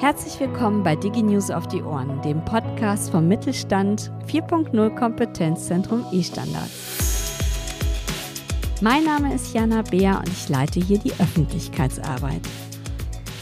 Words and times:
Herzlich 0.00 0.40
willkommen 0.40 0.82
bei 0.82 0.96
DigiNews 0.96 1.50
auf 1.50 1.68
die 1.68 1.82
Ohren, 1.82 2.22
dem 2.22 2.42
Podcast 2.46 3.10
vom 3.10 3.28
Mittelstand 3.28 4.10
4.0 4.26 4.94
Kompetenzzentrum 4.96 6.06
E-Standards. 6.10 7.34
Mein 8.80 9.04
Name 9.04 9.34
ist 9.34 9.52
Jana 9.52 9.82
Beer 9.82 10.16
und 10.20 10.28
ich 10.30 10.48
leite 10.48 10.80
hier 10.80 10.96
die 10.96 11.12
Öffentlichkeitsarbeit. 11.12 12.40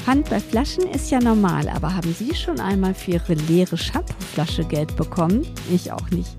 Pfand 0.03 0.29
bei 0.31 0.41
Flaschen 0.41 0.85
ist 0.88 1.13
ja 1.13 1.21
normal, 1.21 1.69
aber 1.69 1.94
haben 1.94 2.13
Sie 2.13 2.35
schon 2.35 2.59
einmal 2.59 2.93
für 2.95 3.13
Ihre 3.13 3.35
leere 3.35 3.79
Shampooflasche 3.79 4.65
Geld 4.65 4.97
bekommen? 4.97 5.47
Ich 5.72 5.93
auch 5.93 6.11
nicht. 6.11 6.35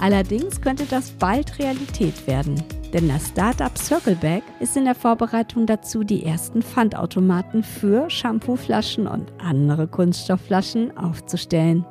Allerdings 0.00 0.60
könnte 0.60 0.86
das 0.90 1.12
bald 1.12 1.60
Realität 1.60 2.26
werden. 2.26 2.64
Denn 2.92 3.08
das 3.08 3.28
Startup 3.28 3.76
Circleback 3.76 4.42
ist 4.60 4.76
in 4.76 4.84
der 4.84 4.94
Vorbereitung 4.94 5.64
dazu, 5.64 6.04
die 6.04 6.24
ersten 6.24 6.60
Pfandautomaten 6.60 7.62
für 7.62 8.10
Shampooflaschen 8.10 9.06
und 9.06 9.32
andere 9.38 9.86
Kunststoffflaschen 9.88 10.96
aufzustellen. 10.98 11.86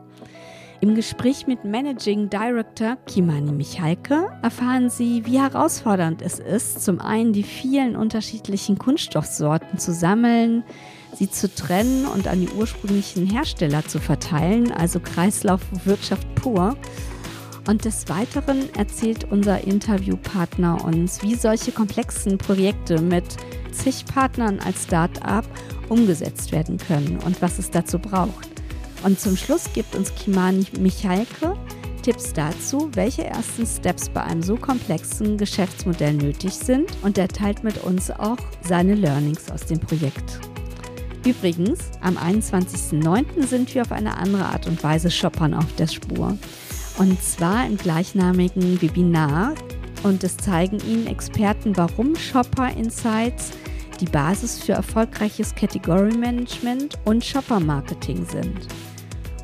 Im 0.80 0.96
Gespräch 0.96 1.46
mit 1.46 1.64
Managing 1.64 2.30
Director 2.30 2.98
Kimani 3.08 3.52
Michalke 3.52 4.30
erfahren 4.42 4.90
Sie, 4.90 5.26
wie 5.26 5.40
herausfordernd 5.40 6.22
es 6.24 6.40
ist, 6.40 6.84
zum 6.84 7.00
einen 7.00 7.34
die 7.34 7.44
vielen 7.44 7.96
unterschiedlichen 7.96 8.78
Kunststoffsorten 8.80 9.78
zu 9.78 9.94
sammeln, 9.94 10.64
sie 11.14 11.30
zu 11.30 11.54
trennen 11.54 12.06
und 12.06 12.28
an 12.28 12.42
die 12.42 12.50
ursprünglichen 12.50 13.28
Hersteller 13.28 13.86
zu 13.86 14.00
verteilen, 14.00 14.72
also 14.72 15.00
Kreislaufwirtschaft 15.00 16.34
pur 16.34 16.76
und 17.68 17.86
des 17.86 18.10
Weiteren 18.10 18.74
erzählt 18.76 19.28
unser 19.30 19.64
Interviewpartner 19.66 20.84
uns, 20.84 21.22
wie 21.22 21.36
solche 21.36 21.72
komplexen 21.72 22.38
Projekte 22.38 23.02
mit 23.02 23.26
zig 23.72 24.06
Partnern 24.06 24.60
als 24.60 24.84
Start-up 24.84 25.46
umgesetzt 25.90 26.52
werden 26.52 26.78
können 26.78 27.20
und 27.26 27.42
was 27.42 27.60
es 27.60 27.72
dazu 27.72 28.00
braucht. 28.00 28.50
Und 29.04 29.20
zum 29.20 29.36
Schluss 29.36 29.72
gibt 29.74 29.96
uns 29.96 30.14
Kimani 30.16 30.66
Michalke 30.80 31.56
Tipps 32.02 32.34
dazu, 32.34 32.90
welche 32.94 33.26
ersten 33.26 33.66
Steps 33.66 34.10
bei 34.10 34.24
einem 34.24 34.42
so 34.42 34.56
komplexen 34.56 35.38
Geschäftsmodell 35.38 36.14
nötig 36.14 36.54
sind 36.54 36.90
und 37.04 37.18
er 37.18 37.28
teilt 37.28 37.64
mit 37.64 37.84
uns 37.84 38.10
auch 38.10 38.38
seine 38.64 38.96
Learnings 38.96 39.52
aus 39.52 39.66
dem 39.68 39.80
Projekt. 39.80 40.40
Übrigens, 41.26 41.80
am 42.02 42.18
21.09. 42.18 43.46
sind 43.46 43.76
wir 43.76 43.84
auf 43.84 43.92
eine 43.92 44.18
andere 44.18 44.46
Art 44.46 44.66
und 44.66 44.84
Weise 44.84 45.12
Shoppern 45.12 45.54
auf 45.54 45.68
der 45.78 45.88
Spur. 45.88 46.36
Und 47.02 47.20
zwar 47.20 47.66
im 47.66 47.78
gleichnamigen 47.78 48.80
Webinar. 48.80 49.56
Und 50.04 50.24
es 50.24 50.38
zeigen 50.38 50.78
Ihnen 50.88 51.08
Experten, 51.08 51.76
warum 51.76 52.16
Shopper 52.16 52.70
Insights 52.78 53.54
die 54.00 54.06
Basis 54.06 54.62
für 54.62 54.74
erfolgreiches 54.74 55.56
Category 55.56 56.16
Management 56.16 57.00
und 57.06 57.26
Shopper 57.26 57.60
Marketing 57.60 58.24
sind. 58.26 58.68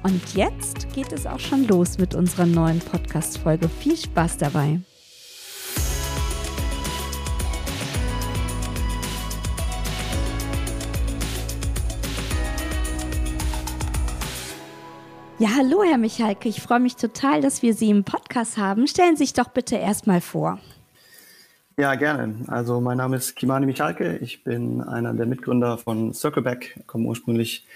Und 0.04 0.36
jetzt 0.36 0.94
geht 0.94 1.12
es 1.12 1.26
auch 1.26 1.40
schon 1.40 1.68
los 1.68 1.98
mit 1.98 2.14
unserer 2.14 2.46
neuen 2.46 2.78
Podcast-Folge. 2.78 3.68
Viel 3.70 3.98
Spaß 3.98 4.38
dabei! 4.38 4.80
Ja, 15.40 15.50
hallo, 15.56 15.84
Herr 15.84 16.00
Michalke. 16.00 16.50
Ich 16.50 16.62
freue 16.62 16.80
mich 16.80 16.96
total, 16.96 17.42
dass 17.42 17.62
wir 17.62 17.76
Sie 17.76 17.92
im 17.92 18.04
Podcast 18.04 18.58
haben. 18.58 18.88
Stellen 18.88 19.16
Sie 19.16 19.24
sich 19.24 19.34
doch 19.34 19.50
bitte 19.50 19.76
erstmal 19.76 20.20
vor. 20.20 20.58
Ja, 21.78 21.94
gerne. 21.94 22.38
Also 22.48 22.82
mein 22.82 22.98
Name 22.98 23.18
ist 23.18 23.36
Kimani 23.36 23.68
Michalke. 23.68 24.18
Ich 24.18 24.44
bin 24.44 24.82
einer 24.82 25.14
der 25.14 25.28
Mitgründer 25.28 25.78
von 25.78 26.12
Circleback, 26.12 26.82
komme 26.88 27.06
ursprünglich 27.06 27.68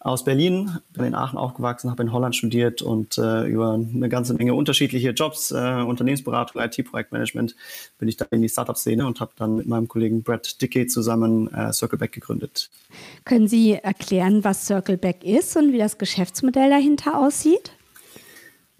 aus 0.00 0.24
Berlin, 0.24 0.78
bin 0.92 1.06
in 1.06 1.14
Aachen 1.14 1.38
aufgewachsen, 1.38 1.90
habe 1.90 2.02
in 2.02 2.12
Holland 2.12 2.36
studiert 2.36 2.82
und 2.82 3.18
äh, 3.18 3.46
über 3.46 3.74
eine 3.74 4.08
ganze 4.08 4.34
Menge 4.34 4.54
unterschiedliche 4.54 5.10
Jobs, 5.10 5.50
äh, 5.50 5.82
Unternehmensberatung, 5.82 6.62
IT-Projektmanagement, 6.62 7.56
bin 7.98 8.08
ich 8.08 8.16
da 8.16 8.26
in 8.30 8.42
die 8.42 8.48
Startup-Szene 8.48 9.06
und 9.06 9.20
habe 9.20 9.32
dann 9.36 9.56
mit 9.56 9.66
meinem 9.66 9.88
Kollegen 9.88 10.22
Brad 10.22 10.60
Dickey 10.62 10.86
zusammen 10.86 11.52
äh, 11.52 11.72
Circleback 11.72 12.12
gegründet. 12.12 12.70
Können 13.24 13.48
Sie 13.48 13.72
erklären, 13.72 14.44
was 14.44 14.66
Circleback 14.66 15.24
ist 15.24 15.56
und 15.56 15.72
wie 15.72 15.78
das 15.78 15.98
Geschäftsmodell 15.98 16.70
dahinter 16.70 17.18
aussieht? 17.18 17.72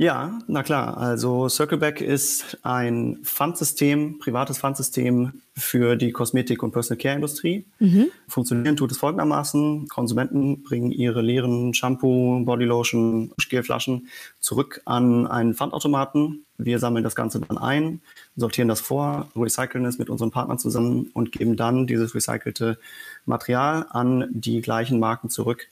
Ja, 0.01 0.39
na 0.47 0.63
klar. 0.63 0.97
Also 0.97 1.49
Circleback 1.49 2.01
ist 2.01 2.59
ein 2.63 3.19
Fundsystem, 3.25 4.21
privates 4.21 4.59
Fundsystem 4.59 5.43
für 5.57 5.97
die 5.97 6.13
Kosmetik- 6.13 6.63
und 6.63 6.71
Personal 6.71 7.03
Care 7.03 7.17
Industrie. 7.17 7.67
Mhm. 7.81 8.07
Funktionieren 8.29 8.77
tut 8.77 8.93
es 8.93 8.99
folgendermaßen. 8.99 9.89
Konsumenten 9.89 10.63
bringen 10.63 10.93
ihre 10.93 11.21
leeren 11.21 11.75
Shampoo, 11.75 12.45
Bodylotion, 12.45 13.33
Gelflaschen 13.51 14.07
zurück 14.39 14.83
an 14.85 15.27
einen 15.27 15.55
Pfandautomaten. 15.55 16.45
Wir 16.59 16.79
sammeln 16.79 17.03
das 17.03 17.17
Ganze 17.17 17.41
dann 17.41 17.59
ein, 17.59 18.01
sortieren 18.37 18.69
das 18.69 18.81
vor, 18.81 19.29
recyceln 19.35 19.85
es 19.85 19.99
mit 19.99 20.11
unseren 20.11 20.31
Partnern 20.31 20.59
zusammen 20.61 21.11
und 21.13 21.33
geben 21.33 21.57
dann 21.57 21.89
dieses 21.89 22.15
recycelte 22.15 22.79
Material 23.27 23.87
an 23.91 24.29
die 24.31 24.61
gleichen 24.61 25.01
Marken 25.01 25.29
zurück, 25.29 25.69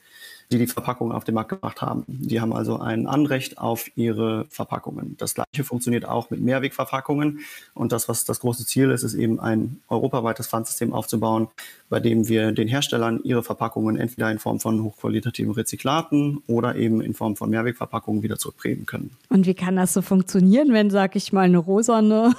die 0.51 0.59
die 0.59 0.67
Verpackungen 0.67 1.15
auf 1.15 1.25
den 1.25 1.35
Markt 1.35 1.51
gebracht 1.51 1.83
haben. 1.83 2.05
Die 2.07 2.41
haben 2.41 2.53
also 2.53 2.79
ein 2.79 3.07
Anrecht 3.07 3.59
auf 3.59 3.91
ihre 3.97 4.47
Verpackungen. 4.49 5.17
Das 5.19 5.35
gleiche 5.35 5.65
funktioniert 5.65 6.05
auch 6.07 6.31
mit 6.31 6.41
Mehrwegverpackungen. 6.41 7.41
Und 7.75 7.93
das, 7.93 8.09
was 8.09 8.25
das 8.25 8.41
große 8.41 8.65
Ziel 8.65 8.91
ist, 8.91 9.03
ist 9.03 9.15
eben 9.15 9.41
ein 9.41 9.81
europaweites 9.89 10.47
Pfandsystem 10.47 10.93
aufzubauen, 10.93 11.49
bei 11.89 11.99
dem 11.99 12.29
wir 12.29 12.53
den 12.53 12.69
Herstellern 12.69 13.21
ihre 13.25 13.43
Verpackungen 13.43 13.97
entweder 13.97 14.31
in 14.31 14.39
Form 14.39 14.61
von 14.61 14.83
hochqualitativen 14.83 15.53
Rezyklaten 15.53 16.43
oder 16.47 16.77
eben 16.77 17.01
in 17.01 17.15
Form 17.15 17.35
von 17.37 17.51
Mehrwegverpackungen 17.51 18.23
wieder 18.23 18.39
zurückbringen 18.39 18.87
können. 18.87 19.11
Und 19.29 19.47
wie 19.47 19.55
kann 19.55 19.77
das 19.77 19.93
so 19.93 20.03
funktionieren, 20.03 20.73
wenn, 20.73 20.91
sag 20.91 21.17
ich 21.17 21.33
mal, 21.33 21.43
eine 21.43 21.59
rosane 21.59 22.35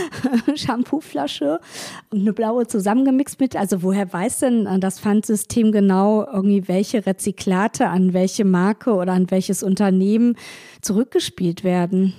Shampooflasche 0.54 1.60
und 2.10 2.20
eine 2.20 2.32
blaue 2.32 2.66
zusammengemixt 2.66 3.38
mit? 3.38 3.56
Also 3.56 3.82
woher 3.82 4.10
weiß 4.10 4.40
denn 4.40 4.80
das 4.80 4.98
Pfandsystem 5.00 5.72
genau 5.72 6.26
irgendwie, 6.26 6.66
welche 6.68 7.04
Rezyklate 7.04 7.49
Rezyklate 7.50 7.88
an 7.88 8.12
welche 8.12 8.44
Marke 8.44 8.94
oder 8.94 9.12
an 9.12 9.30
welches 9.30 9.62
Unternehmen 9.64 10.36
zurückgespielt 10.82 11.64
werden? 11.64 12.14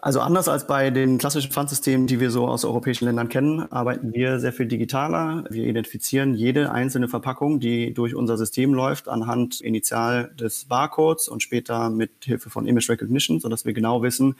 Also 0.00 0.18
anders 0.18 0.48
als 0.48 0.66
bei 0.66 0.90
den 0.90 1.18
klassischen 1.18 1.52
Pfandsystemen, 1.52 2.08
die 2.08 2.18
wir 2.18 2.32
so 2.32 2.48
aus 2.48 2.64
europäischen 2.64 3.04
Ländern 3.04 3.28
kennen, 3.28 3.70
arbeiten 3.70 4.12
wir 4.12 4.40
sehr 4.40 4.52
viel 4.52 4.66
digitaler. 4.66 5.44
Wir 5.48 5.64
identifizieren 5.64 6.34
jede 6.34 6.72
einzelne 6.72 7.06
Verpackung, 7.06 7.60
die 7.60 7.94
durch 7.94 8.16
unser 8.16 8.36
System 8.36 8.74
läuft, 8.74 9.06
anhand 9.06 9.60
initial 9.60 10.32
des 10.34 10.64
Barcodes 10.64 11.28
und 11.28 11.40
später 11.40 11.88
mit 11.88 12.10
Hilfe 12.24 12.50
von 12.50 12.66
Image 12.66 12.90
Recognition, 12.90 13.38
sodass 13.38 13.64
wir 13.64 13.74
genau 13.74 14.02
wissen, 14.02 14.34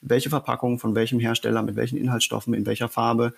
welche 0.00 0.30
Verpackung 0.30 0.78
von 0.78 0.94
welchem 0.94 1.18
Hersteller, 1.18 1.62
mit 1.62 1.74
welchen 1.74 1.98
Inhaltsstoffen, 1.98 2.54
in 2.54 2.64
welcher 2.64 2.88
Farbe 2.88 3.34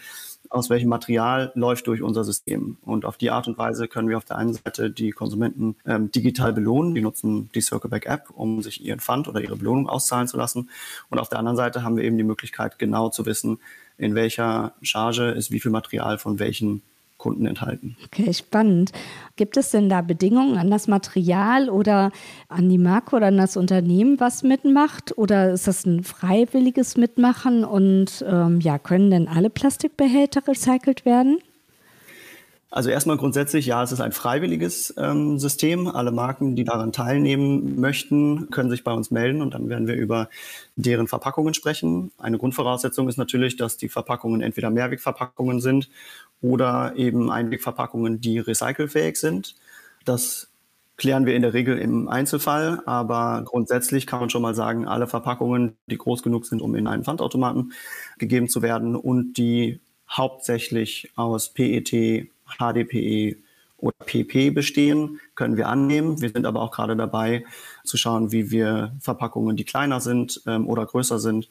aus 0.51 0.71
welchem 0.71 0.89
Material 0.89 1.53
läuft 1.55 1.87
durch 1.87 2.03
unser 2.03 2.25
System. 2.25 2.77
Und 2.83 3.05
auf 3.05 3.17
die 3.17 3.31
Art 3.31 3.49
und 3.49 3.59
Weise 3.59 3.89
können 3.89 4.09
wir 4.09 4.17
auf 4.17 4.25
der 4.25 4.37
einen 4.37 4.53
Seite 4.53 4.91
die 4.91 5.11
Konsumenten 5.11 5.77
ähm, 5.87 6.11
digital 6.11 6.53
belohnen. 6.53 6.95
Die 6.95 7.01
nutzen 7.01 7.49
die 7.55 7.61
Circleback 7.61 8.07
App, 8.07 8.31
um 8.35 8.63
sich 8.63 8.85
ihren 8.85 9.01
Pfand 9.01 9.29
oder 9.29 9.41
ihre 9.41 9.57
Belohnung 9.57 9.89
auszahlen 9.89 10.29
zu 10.29 10.37
lassen. 10.37 10.71
Und 11.09 11.19
auf 11.19 11.29
der 11.29 11.39
anderen 11.39 11.57
Seite 11.57 11.83
haben 11.83 11.97
wir 11.97 12.05
eben 12.05 12.19
die 12.19 12.25
Möglichkeit, 12.25 12.79
genau 12.79 13.09
zu 13.09 13.27
wissen, 13.27 13.59
in 13.99 14.15
welcher 14.15 14.75
Charge 14.83 15.31
ist 15.31 15.51
wie 15.51 15.61
viel 15.61 15.71
Material 15.71 16.19
von 16.19 16.39
welchen 16.39 16.83
Kunden 17.23 17.47
enthalten. 17.47 17.97
Okay, 18.07 18.35
spannend. 18.35 18.91
Gibt 19.37 19.57
es 19.57 19.71
denn 19.71 19.89
da 19.89 20.03
Bedingungen 20.03 20.59
an 20.59 20.73
das 20.73 20.89
Material 20.89 21.71
oder 21.71 22.11
an 22.49 22.69
die 22.69 22.79
Marke 22.79 23.15
oder 23.15 23.29
an 23.29 23.37
das 23.37 23.57
Unternehmen, 23.57 24.19
was 24.19 24.43
mitmacht? 24.43 25.17
Oder 25.17 25.53
ist 25.53 25.69
das 25.69 25.87
ein 25.87 26.03
freiwilliges 26.03 26.97
Mitmachen? 26.97 27.65
Und 27.65 28.25
ähm, 28.29 28.61
ja, 28.61 28.81
können 28.81 29.13
denn 29.13 29.29
alle 29.29 29.51
Plastikbehälter 29.51 30.49
recycelt 30.49 31.05
werden? 31.05 31.39
Also 32.73 32.89
erstmal 32.89 33.19
grundsätzlich, 33.19 33.67
ja, 33.67 33.83
es 33.83 33.93
ist 33.93 34.01
ein 34.01 34.13
freiwilliges 34.13 34.95
ähm, 34.97 35.39
System. 35.39 35.89
Alle 35.89 36.11
Marken, 36.11 36.57
die 36.57 36.65
daran 36.65 36.91
teilnehmen 36.91 37.79
möchten, 37.79 38.49
können 38.49 38.71
sich 38.71 38.83
bei 38.83 38.93
uns 38.93 39.11
melden 39.11 39.43
und 39.43 39.53
dann 39.53 39.69
werden 39.69 39.87
wir 39.87 39.95
über 39.95 40.31
deren 40.75 41.07
Verpackungen 41.07 41.53
sprechen. 41.53 42.13
Eine 42.17 42.39
Grundvoraussetzung 42.39 43.11
ist 43.11 43.19
natürlich, 43.19 43.57
dass 43.57 43.77
die 43.77 43.91
Verpackungen 43.91 44.41
entweder 44.41 44.71
Mehrwegverpackungen 44.71 45.61
sind 45.61 45.91
oder 46.43 46.95
eben 46.97 47.31
Einwegverpackungen, 47.31 48.21
die 48.21 48.39
recycelfähig 48.39 49.17
sind. 49.17 49.55
Das 50.05 50.49
klären 50.97 51.25
wir 51.25 51.35
in 51.35 51.43
der 51.43 51.55
Regel 51.55 51.79
im 51.79 52.09
Einzelfall, 52.09 52.83
aber 52.85 53.43
grundsätzlich 53.45 54.07
kann 54.07 54.21
man 54.21 54.31
schon 54.31 54.43
mal 54.43 54.55
sagen, 54.55 54.87
alle 54.87 55.07
Verpackungen, 55.07 55.77
die 55.87 55.97
groß 55.97 56.23
genug 56.23 56.45
sind, 56.45 56.61
um 56.61 56.75
in 56.75 56.87
einen 56.87 57.05
Pfandautomaten 57.05 57.73
gegeben 58.19 58.49
zu 58.49 58.61
werden 58.61 58.95
und 58.95 59.35
die 59.35 59.81
hauptsächlich 60.11 61.11
aus 61.17 61.49
PET, 61.49 62.29
HDPE 62.59 63.37
oder 63.79 63.97
PP 64.05 64.51
bestehen, 64.51 65.19
können 65.35 65.57
wir 65.57 65.69
annehmen. 65.69 66.21
Wir 66.21 66.31
sind 66.31 66.47
aber 66.47 66.61
auch 66.61 66.71
gerade 66.71 66.95
dabei 66.95 67.45
zu 67.85 67.97
schauen, 67.97 68.31
wie 68.31 68.51
wir 68.51 68.95
Verpackungen, 69.01 69.57
die 69.57 69.65
kleiner 69.65 70.01
sind 70.01 70.43
ähm, 70.47 70.69
oder 70.69 70.87
größer 70.87 71.19
sind 71.19 71.49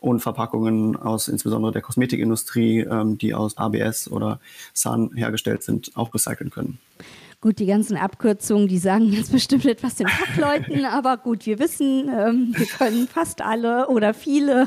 und 0.00 0.20
Verpackungen 0.20 0.96
aus 0.96 1.28
insbesondere 1.28 1.72
der 1.72 1.82
Kosmetikindustrie, 1.82 2.80
ähm, 2.80 3.18
die 3.18 3.34
aus 3.34 3.56
ABS 3.56 4.10
oder 4.10 4.40
SAN 4.72 5.10
hergestellt 5.14 5.62
sind, 5.62 5.92
auch 5.94 6.14
recyceln 6.14 6.50
können. 6.50 6.78
Gut, 7.40 7.60
die 7.60 7.66
ganzen 7.66 7.96
Abkürzungen, 7.96 8.66
die 8.66 8.78
sagen 8.78 9.04
jetzt 9.12 9.30
bestimmt 9.30 9.64
etwas 9.64 9.94
den 9.94 10.08
Fachleuten, 10.08 10.84
aber 10.90 11.16
gut, 11.16 11.46
wir 11.46 11.60
wissen, 11.60 12.08
ähm, 12.08 12.52
wir 12.56 12.66
können 12.66 13.06
fast 13.06 13.42
alle 13.42 13.86
oder 13.88 14.12
viele 14.12 14.66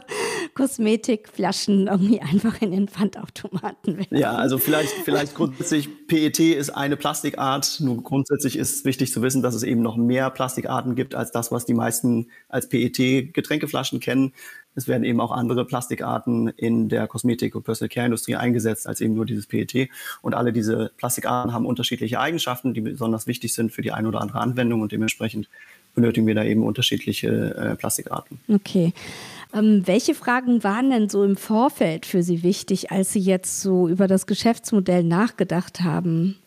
Kosmetikflaschen 0.53 1.87
irgendwie 1.87 2.21
einfach 2.21 2.61
in 2.61 2.71
den 2.71 2.87
Pfandautomaten 2.87 3.97
werfen. 3.97 4.17
Ja, 4.17 4.35
also 4.35 4.57
vielleicht, 4.57 4.91
vielleicht 5.03 5.35
grundsätzlich, 5.35 6.07
PET 6.07 6.39
ist 6.39 6.69
eine 6.69 6.95
Plastikart. 6.95 7.81
Nur 7.81 8.01
grundsätzlich 8.01 8.57
ist 8.57 8.85
wichtig 8.85 9.11
zu 9.11 9.21
wissen, 9.21 9.41
dass 9.41 9.53
es 9.53 9.63
eben 9.63 9.81
noch 9.81 9.97
mehr 9.97 10.29
Plastikarten 10.29 10.95
gibt 10.95 11.13
als 11.13 11.31
das, 11.31 11.51
was 11.51 11.65
die 11.65 11.73
meisten 11.73 12.27
als 12.47 12.69
PET-Getränkeflaschen 12.69 13.99
kennen. 13.99 14.31
Es 14.75 14.87
werden 14.87 15.03
eben 15.03 15.19
auch 15.19 15.31
andere 15.31 15.65
Plastikarten 15.65 16.47
in 16.47 16.87
der 16.89 17.07
Kosmetik- 17.07 17.55
und 17.55 17.63
Personal 17.63 17.89
Care-Industrie 17.89 18.35
eingesetzt 18.35 18.87
als 18.87 19.01
eben 19.01 19.15
nur 19.15 19.25
dieses 19.25 19.47
PET. 19.47 19.89
Und 20.21 20.33
alle 20.33 20.53
diese 20.53 20.91
Plastikarten 20.97 21.53
haben 21.53 21.65
unterschiedliche 21.65 22.19
Eigenschaften, 22.19 22.73
die 22.73 22.81
besonders 22.81 23.27
wichtig 23.27 23.53
sind 23.53 23.71
für 23.71 23.81
die 23.81 23.91
eine 23.91 24.07
oder 24.07 24.21
andere 24.21 24.39
Anwendung 24.39 24.81
und 24.81 24.91
dementsprechend 24.91 25.49
benötigen 25.93 26.25
wir 26.25 26.35
da 26.35 26.43
eben 26.43 26.63
unterschiedliche 26.63 27.55
äh, 27.55 27.75
Plastikarten. 27.75 28.39
Okay. 28.47 28.93
Ähm, 29.53 29.83
welche 29.85 30.15
Fragen 30.15 30.63
waren 30.63 30.89
denn 30.89 31.09
so 31.09 31.23
im 31.23 31.35
Vorfeld 31.35 32.05
für 32.05 32.23
Sie 32.23 32.43
wichtig, 32.43 32.91
als 32.91 33.11
Sie 33.11 33.19
jetzt 33.19 33.61
so 33.61 33.89
über 33.89 34.07
das 34.07 34.25
Geschäftsmodell 34.25 35.03
nachgedacht 35.03 35.81
haben? 35.81 36.37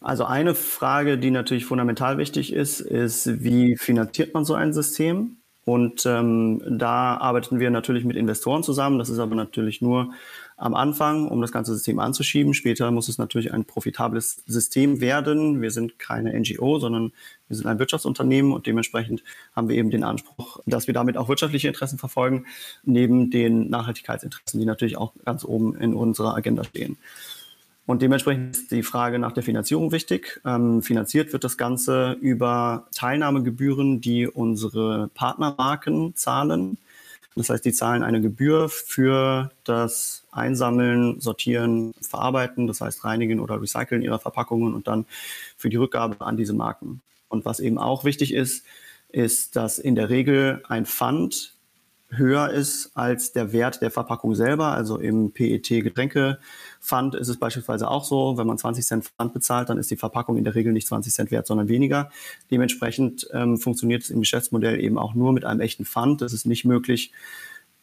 Also 0.00 0.24
eine 0.24 0.54
Frage, 0.54 1.18
die 1.18 1.30
natürlich 1.30 1.64
fundamental 1.64 2.18
wichtig 2.18 2.52
ist, 2.52 2.80
ist, 2.80 3.42
wie 3.42 3.76
finanziert 3.76 4.34
man 4.34 4.44
so 4.44 4.54
ein 4.54 4.72
System? 4.72 5.36
Und 5.64 6.06
ähm, 6.06 6.60
da 6.68 7.16
arbeiten 7.18 7.60
wir 7.60 7.70
natürlich 7.70 8.04
mit 8.04 8.16
Investoren 8.16 8.64
zusammen. 8.64 8.98
Das 8.98 9.08
ist 9.08 9.20
aber 9.20 9.36
natürlich 9.36 9.80
nur 9.80 10.12
am 10.56 10.74
Anfang, 10.74 11.28
um 11.28 11.40
das 11.40 11.52
ganze 11.52 11.72
System 11.72 12.00
anzuschieben. 12.00 12.52
Später 12.52 12.90
muss 12.90 13.08
es 13.08 13.18
natürlich 13.18 13.52
ein 13.52 13.64
profitables 13.64 14.42
System 14.46 15.00
werden. 15.00 15.62
Wir 15.62 15.70
sind 15.70 15.98
keine 16.00 16.38
NGO, 16.38 16.78
sondern 16.78 17.12
wir 17.48 17.56
sind 17.56 17.66
ein 17.66 17.78
Wirtschaftsunternehmen 17.78 18.52
und 18.52 18.66
dementsprechend 18.66 19.22
haben 19.54 19.68
wir 19.68 19.76
eben 19.76 19.90
den 19.90 20.04
Anspruch, 20.04 20.60
dass 20.66 20.88
wir 20.88 20.94
damit 20.94 21.16
auch 21.16 21.28
wirtschaftliche 21.28 21.68
Interessen 21.68 21.98
verfolgen, 21.98 22.46
neben 22.84 23.30
den 23.30 23.70
Nachhaltigkeitsinteressen, 23.70 24.58
die 24.58 24.66
natürlich 24.66 24.96
auch 24.96 25.12
ganz 25.24 25.44
oben 25.44 25.76
in 25.76 25.94
unserer 25.94 26.34
Agenda 26.34 26.64
stehen. 26.64 26.96
Und 27.84 28.00
dementsprechend 28.00 28.56
ist 28.56 28.70
die 28.70 28.82
Frage 28.82 29.18
nach 29.18 29.32
der 29.32 29.42
Finanzierung 29.42 29.90
wichtig. 29.90 30.40
Ähm, 30.44 30.82
finanziert 30.82 31.32
wird 31.32 31.42
das 31.44 31.56
Ganze 31.56 32.12
über 32.20 32.86
Teilnahmegebühren, 32.94 34.00
die 34.00 34.28
unsere 34.28 35.08
Partnermarken 35.14 36.14
zahlen. 36.14 36.78
Das 37.34 37.48
heißt, 37.48 37.64
die 37.64 37.72
zahlen 37.72 38.02
eine 38.02 38.20
Gebühr 38.20 38.68
für 38.68 39.50
das 39.64 40.24
Einsammeln, 40.30 41.18
Sortieren, 41.18 41.92
Verarbeiten, 42.00 42.66
das 42.66 42.80
heißt 42.80 43.04
Reinigen 43.04 43.40
oder 43.40 43.60
Recyceln 43.60 44.02
ihrer 44.02 44.18
Verpackungen 44.18 44.74
und 44.74 44.86
dann 44.86 45.06
für 45.56 45.70
die 45.70 45.76
Rückgabe 45.76 46.24
an 46.24 46.36
diese 46.36 46.52
Marken. 46.52 47.00
Und 47.28 47.44
was 47.44 47.58
eben 47.58 47.78
auch 47.78 48.04
wichtig 48.04 48.34
ist, 48.34 48.64
ist, 49.08 49.56
dass 49.56 49.78
in 49.78 49.94
der 49.94 50.10
Regel 50.10 50.62
ein 50.68 50.86
Pfand 50.86 51.51
höher 52.12 52.50
ist 52.50 52.90
als 52.94 53.32
der 53.32 53.52
Wert 53.52 53.82
der 53.82 53.90
Verpackung 53.90 54.34
selber. 54.34 54.68
Also 54.68 54.98
im 54.98 55.32
PET-Getränke-Pfand 55.32 57.14
ist 57.14 57.28
es 57.28 57.38
beispielsweise 57.38 57.90
auch 57.90 58.04
so, 58.04 58.36
wenn 58.36 58.46
man 58.46 58.58
20 58.58 58.84
Cent 58.84 59.04
Pfand 59.04 59.32
bezahlt, 59.32 59.68
dann 59.68 59.78
ist 59.78 59.90
die 59.90 59.96
Verpackung 59.96 60.36
in 60.36 60.44
der 60.44 60.54
Regel 60.54 60.72
nicht 60.72 60.86
20 60.86 61.12
Cent 61.12 61.30
wert, 61.30 61.46
sondern 61.46 61.68
weniger. 61.68 62.10
Dementsprechend 62.50 63.28
ähm, 63.32 63.58
funktioniert 63.58 64.02
es 64.02 64.10
im 64.10 64.20
Geschäftsmodell 64.20 64.80
eben 64.80 64.98
auch 64.98 65.14
nur 65.14 65.32
mit 65.32 65.44
einem 65.44 65.60
echten 65.60 65.84
Pfand. 65.84 66.22
Es 66.22 66.32
ist 66.32 66.46
nicht 66.46 66.64
möglich, 66.64 67.12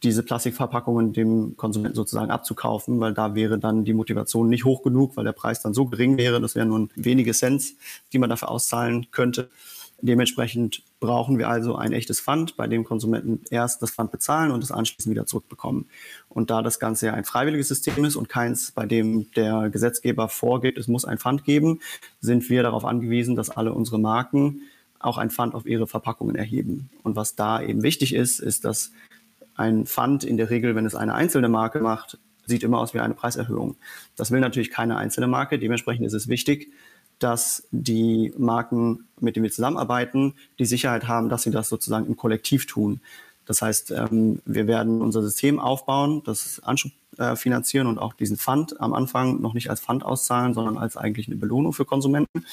diese 0.04 0.24
Plastikverpackungen 0.24 1.12
dem 1.12 1.58
Konsumenten 1.58 1.96
sozusagen 1.96 2.32
abzukaufen, 2.32 3.00
weil 3.00 3.14
da 3.14 3.36
wäre 3.36 3.60
dann 3.60 3.84
die 3.84 3.94
Motivation 3.94 4.48
nicht 4.48 4.64
hoch 4.64 4.82
genug, 4.82 5.18
weil 5.18 5.26
der 5.26 5.34
Preis 5.34 5.62
dann 5.62 5.74
so 5.74 5.86
gering 5.86 6.18
wäre, 6.18 6.40
das 6.40 6.56
wären 6.56 6.70
nur 6.70 6.88
wenige 6.96 7.34
Cents, 7.34 7.76
die 8.14 8.20
man 8.20 8.30
dafür 8.30 8.50
auszahlen 8.50 9.12
könnte. 9.12 9.50
Dementsprechend 10.02 10.84
brauchen 11.00 11.38
wir 11.38 11.50
also 11.50 11.76
ein 11.76 11.94
echtes 11.94 12.20
Pfand, 12.20 12.58
bei 12.58 12.68
dem 12.68 12.84
Konsumenten 12.84 13.42
erst 13.50 13.82
das 13.82 13.92
Pfand 13.92 14.12
bezahlen 14.12 14.52
und 14.52 14.64
es 14.64 14.72
anschließend 14.72 15.12
wieder 15.12 15.26
zurückbekommen. 15.26 15.86
Und 16.28 16.50
da 16.50 16.62
das 16.62 16.80
Ganze 16.80 17.08
ja 17.08 17.14
ein 17.14 17.24
freiwilliges 17.24 17.70
System 17.70 18.04
ist 18.04 18.16
und 18.16 18.28
keins, 18.28 18.72
bei 18.72 18.86
dem 18.86 19.32
der 19.32 19.70
Gesetzgeber 19.70 20.28
vorgeht, 20.28 20.78
es 20.78 20.88
muss 20.88 21.06
ein 21.06 21.18
Pfand 21.18 21.46
geben, 21.46 21.80
sind 22.20 22.50
wir 22.50 22.64
darauf 22.64 22.84
angewiesen, 22.84 23.36
dass 23.36 23.50
alle 23.50 23.74
unsere 23.74 24.00
Marken 24.00 24.62
auch 25.00 25.18
ein 25.18 25.30
Pfand 25.30 25.56
auf 25.56 25.66
ihre 25.66 25.88
Verpackungen 25.88 26.36
erheben. 26.36 26.90
Und 27.04 27.16
was 27.16 27.36
da 27.36 27.62
eben 27.62 27.84
wichtig 27.84 28.14
ist, 28.14 28.40
ist, 28.40 28.66
dass 28.66 28.92
ein 29.56 29.86
Pfand 29.86 30.24
in 30.26 30.38
der 30.38 30.50
Regel, 30.50 30.76
wenn 30.76 30.86
es 30.86 30.96
eine 30.96 31.14
einzelne 31.14 31.50
Marke 31.50 31.80
macht, 31.80 32.18
sieht 32.46 32.64
immer 32.64 32.80
aus 32.80 32.94
wie 32.94 33.00
eine 33.00 33.14
Preiserhöhung. 33.14 33.78
Das 34.18 34.32
will 34.32 34.40
natürlich 34.42 34.72
keine 34.72 34.98
einzelne 34.98 35.28
Marke. 35.28 35.60
Dementsprechend 35.60 36.06
ist 36.06 36.14
es 36.14 36.28
wichtig, 36.28 36.72
dass 37.20 37.68
die 37.72 38.34
Marken, 38.38 39.08
mit 39.20 39.36
denen 39.36 39.44
wir 39.44 39.52
zusammenarbeiten, 39.52 40.34
die 40.58 40.66
Sicherheit 40.66 41.08
haben, 41.08 41.30
dass 41.30 41.44
sie 41.44 41.52
das 41.52 41.70
sozusagen 41.70 42.08
im 42.08 42.18
Kollektiv 42.18 42.66
tun. 42.66 43.02
Das 43.46 43.62
heißt, 43.62 43.92
ähm, 43.92 44.42
wir 44.46 44.68
werden 44.68 45.02
unser 45.02 45.22
System 45.22 45.60
aufbauen, 45.60 46.22
das 46.26 46.62
Anschub 46.64 46.92
äh, 47.18 47.36
finanzieren 47.36 47.88
und 47.88 47.98
auch 47.98 48.14
diesen 48.14 48.38
Fund 48.38 48.80
am 48.80 48.94
Anfang 48.94 49.42
noch 49.42 49.54
nicht 49.54 49.70
als 49.70 49.82
Fund 49.82 50.06
auszahlen, 50.06 50.54
sondern 50.54 50.78
als 50.78 50.96
eigentlich 50.96 51.28
eine 51.28 51.36
Belohnung 51.36 51.74
für 51.74 51.86
Konsumenten. 51.86 52.46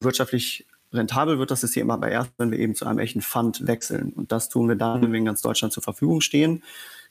Wirtschaftlich 0.00 0.66
rentabel 0.92 1.38
wird 1.38 1.50
das 1.50 1.60
System 1.60 1.90
aber 1.90 2.08
erst, 2.08 2.32
wenn 2.38 2.50
wir 2.50 2.58
eben 2.58 2.74
zu 2.74 2.86
einem 2.86 2.98
echten 2.98 3.22
Fund 3.22 3.66
wechseln. 3.66 4.12
Und 4.14 4.32
das 4.32 4.48
tun 4.48 4.68
wir 4.68 4.76
dann, 4.76 5.02
wenn 5.02 5.12
wir 5.12 5.18
in 5.18 5.24
ganz 5.24 5.42
Deutschland 5.42 5.72
zur 5.72 5.82
Verfügung 5.82 6.20
stehen, 6.20 6.62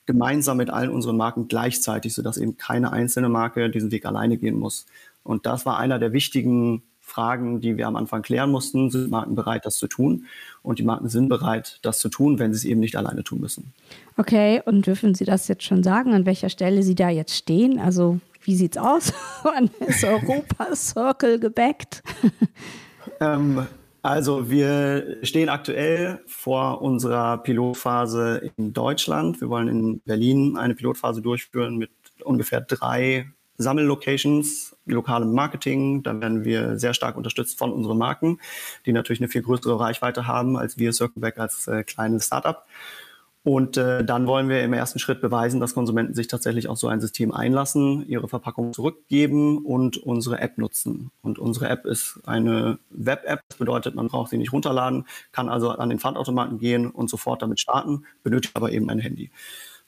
gemeinsam 0.06 0.56
mit 0.56 0.70
allen 0.70 0.90
unseren 0.90 1.16
Marken 1.16 1.48
gleichzeitig, 1.48 2.14
sodass 2.14 2.36
eben 2.36 2.56
keine 2.56 2.92
einzelne 2.92 3.28
Marke 3.28 3.70
diesen 3.70 3.90
Weg 3.90 4.06
alleine 4.06 4.36
gehen 4.36 4.56
muss. 4.56 4.86
Und 5.26 5.46
das 5.46 5.66
war 5.66 5.78
einer 5.78 5.98
der 5.98 6.12
wichtigen 6.12 6.82
Fragen, 7.00 7.60
die 7.60 7.76
wir 7.76 7.86
am 7.86 7.96
Anfang 7.96 8.22
klären 8.22 8.50
mussten. 8.50 8.90
Sind 8.90 9.10
Marken 9.10 9.34
bereit, 9.34 9.64
das 9.64 9.76
zu 9.76 9.86
tun? 9.86 10.26
Und 10.62 10.78
die 10.78 10.82
Marken 10.82 11.08
sind 11.08 11.28
bereit, 11.28 11.78
das 11.82 12.00
zu 12.00 12.08
tun, 12.08 12.38
wenn 12.38 12.52
sie 12.52 12.58
es 12.58 12.64
eben 12.64 12.80
nicht 12.80 12.96
alleine 12.96 13.22
tun 13.22 13.40
müssen. 13.40 13.72
Okay, 14.16 14.60
und 14.64 14.86
dürfen 14.86 15.14
Sie 15.14 15.24
das 15.24 15.46
jetzt 15.46 15.62
schon 15.62 15.82
sagen, 15.82 16.14
an 16.14 16.26
welcher 16.26 16.48
Stelle 16.48 16.82
Sie 16.82 16.96
da 16.96 17.08
jetzt 17.08 17.34
stehen? 17.34 17.78
Also, 17.78 18.18
wie 18.42 18.56
sieht's 18.56 18.76
aus? 18.76 19.12
Wann 19.44 19.70
ist 19.86 20.02
Europa 20.04 20.74
Circle 20.74 21.38
gebackt? 21.38 22.02
ähm, 23.20 23.66
also 24.02 24.50
wir 24.50 25.18
stehen 25.22 25.48
aktuell 25.48 26.20
vor 26.26 26.82
unserer 26.82 27.38
Pilotphase 27.38 28.50
in 28.56 28.72
Deutschland. 28.72 29.40
Wir 29.40 29.48
wollen 29.48 29.68
in 29.68 30.00
Berlin 30.00 30.56
eine 30.56 30.74
Pilotphase 30.74 31.22
durchführen 31.22 31.76
mit 31.76 31.90
ungefähr 32.24 32.60
drei 32.60 33.26
Sammellocations, 33.58 34.76
lokale 34.86 35.26
Marketing. 35.26 36.02
Da 36.02 36.20
werden 36.20 36.44
wir 36.44 36.78
sehr 36.78 36.94
stark 36.94 37.16
unterstützt 37.16 37.58
von 37.58 37.72
unseren 37.72 37.98
Marken, 37.98 38.38
die 38.86 38.92
natürlich 38.92 39.20
eine 39.20 39.28
viel 39.28 39.42
größere 39.42 39.78
Reichweite 39.78 40.26
haben 40.26 40.56
als 40.56 40.78
wir 40.78 40.92
Circleback 40.92 41.38
als 41.38 41.66
äh, 41.68 41.84
kleines 41.84 42.26
Startup. 42.26 42.64
Und 43.46 43.76
äh, 43.76 44.04
dann 44.04 44.26
wollen 44.26 44.48
wir 44.48 44.64
im 44.64 44.72
ersten 44.72 44.98
Schritt 44.98 45.20
beweisen, 45.20 45.60
dass 45.60 45.72
Konsumenten 45.72 46.14
sich 46.14 46.26
tatsächlich 46.26 46.66
auf 46.66 46.78
so 46.78 46.88
ein 46.88 47.00
System 47.00 47.30
einlassen, 47.30 48.04
ihre 48.08 48.26
Verpackung 48.26 48.72
zurückgeben 48.72 49.64
und 49.64 49.98
unsere 49.98 50.40
App 50.40 50.58
nutzen. 50.58 51.12
Und 51.22 51.38
unsere 51.38 51.68
App 51.68 51.86
ist 51.86 52.18
eine 52.26 52.80
Web-App. 52.90 53.42
Das 53.48 53.58
bedeutet, 53.58 53.94
man 53.94 54.08
braucht 54.08 54.30
sie 54.30 54.38
nicht 54.38 54.52
runterladen, 54.52 55.06
kann 55.30 55.48
also 55.48 55.70
an 55.70 55.90
den 55.90 56.00
Pfandautomaten 56.00 56.58
gehen 56.58 56.90
und 56.90 57.08
sofort 57.08 57.40
damit 57.40 57.60
starten, 57.60 58.04
benötigt 58.24 58.56
aber 58.56 58.72
eben 58.72 58.90
ein 58.90 58.98
Handy. 58.98 59.30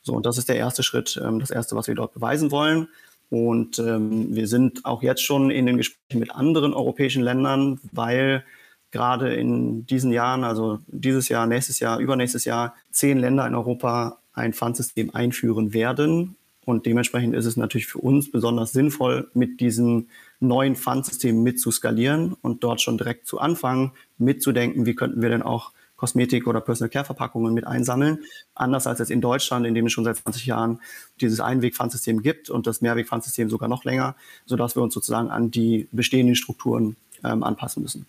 So, 0.02 0.12
und 0.12 0.24
das 0.24 0.38
ist 0.38 0.48
der 0.48 0.54
erste 0.54 0.84
Schritt, 0.84 1.20
ähm, 1.20 1.40
das 1.40 1.50
erste, 1.50 1.74
was 1.74 1.88
wir 1.88 1.96
dort 1.96 2.14
beweisen 2.14 2.52
wollen. 2.52 2.86
Und 3.30 3.78
ähm, 3.78 4.34
wir 4.34 4.48
sind 4.48 4.84
auch 4.84 5.02
jetzt 5.02 5.22
schon 5.22 5.50
in 5.50 5.66
den 5.66 5.76
Gesprächen 5.76 6.18
mit 6.18 6.34
anderen 6.34 6.72
europäischen 6.72 7.22
Ländern, 7.22 7.78
weil 7.92 8.44
gerade 8.90 9.34
in 9.34 9.86
diesen 9.86 10.12
Jahren, 10.12 10.44
also 10.44 10.78
dieses 10.86 11.28
Jahr, 11.28 11.46
nächstes 11.46 11.78
Jahr, 11.80 11.98
übernächstes 11.98 12.44
Jahr, 12.44 12.74
zehn 12.90 13.18
Länder 13.18 13.46
in 13.46 13.54
Europa 13.54 14.18
ein 14.32 14.52
Pfandsystem 14.52 15.14
einführen 15.14 15.74
werden. 15.74 16.36
Und 16.64 16.86
dementsprechend 16.86 17.34
ist 17.34 17.46
es 17.46 17.56
natürlich 17.56 17.86
für 17.86 17.98
uns 17.98 18.30
besonders 18.30 18.72
sinnvoll, 18.72 19.30
mit 19.34 19.60
diesem 19.60 20.08
neuen 20.40 20.76
Pfandsystem 20.76 21.42
mitzuskalieren 21.42 22.34
und 22.42 22.62
dort 22.62 22.80
schon 22.80 22.98
direkt 22.98 23.26
zu 23.26 23.38
anfangen, 23.38 23.92
mitzudenken, 24.18 24.86
wie 24.86 24.94
könnten 24.94 25.22
wir 25.22 25.30
denn 25.30 25.42
auch 25.42 25.72
Kosmetik- 25.98 26.46
oder 26.46 26.60
Personal 26.60 26.88
Care-Verpackungen 26.88 27.52
mit 27.52 27.66
einsammeln. 27.66 28.20
Anders 28.54 28.86
als 28.86 29.00
jetzt 29.00 29.10
in 29.10 29.20
Deutschland, 29.20 29.66
in 29.66 29.74
dem 29.74 29.86
es 29.86 29.92
schon 29.92 30.04
seit 30.04 30.16
20 30.16 30.46
Jahren 30.46 30.80
dieses 31.20 31.40
Einweg-Pfandsystem 31.40 32.22
gibt 32.22 32.48
und 32.48 32.66
das 32.66 32.80
Mehrweg-Pfandsystem 32.80 33.50
sogar 33.50 33.68
noch 33.68 33.84
länger, 33.84 34.14
sodass 34.46 34.76
wir 34.76 34.82
uns 34.82 34.94
sozusagen 34.94 35.30
an 35.30 35.50
die 35.50 35.88
bestehenden 35.92 36.36
Strukturen 36.36 36.96
ähm, 37.24 37.42
anpassen 37.42 37.82
müssen. 37.82 38.06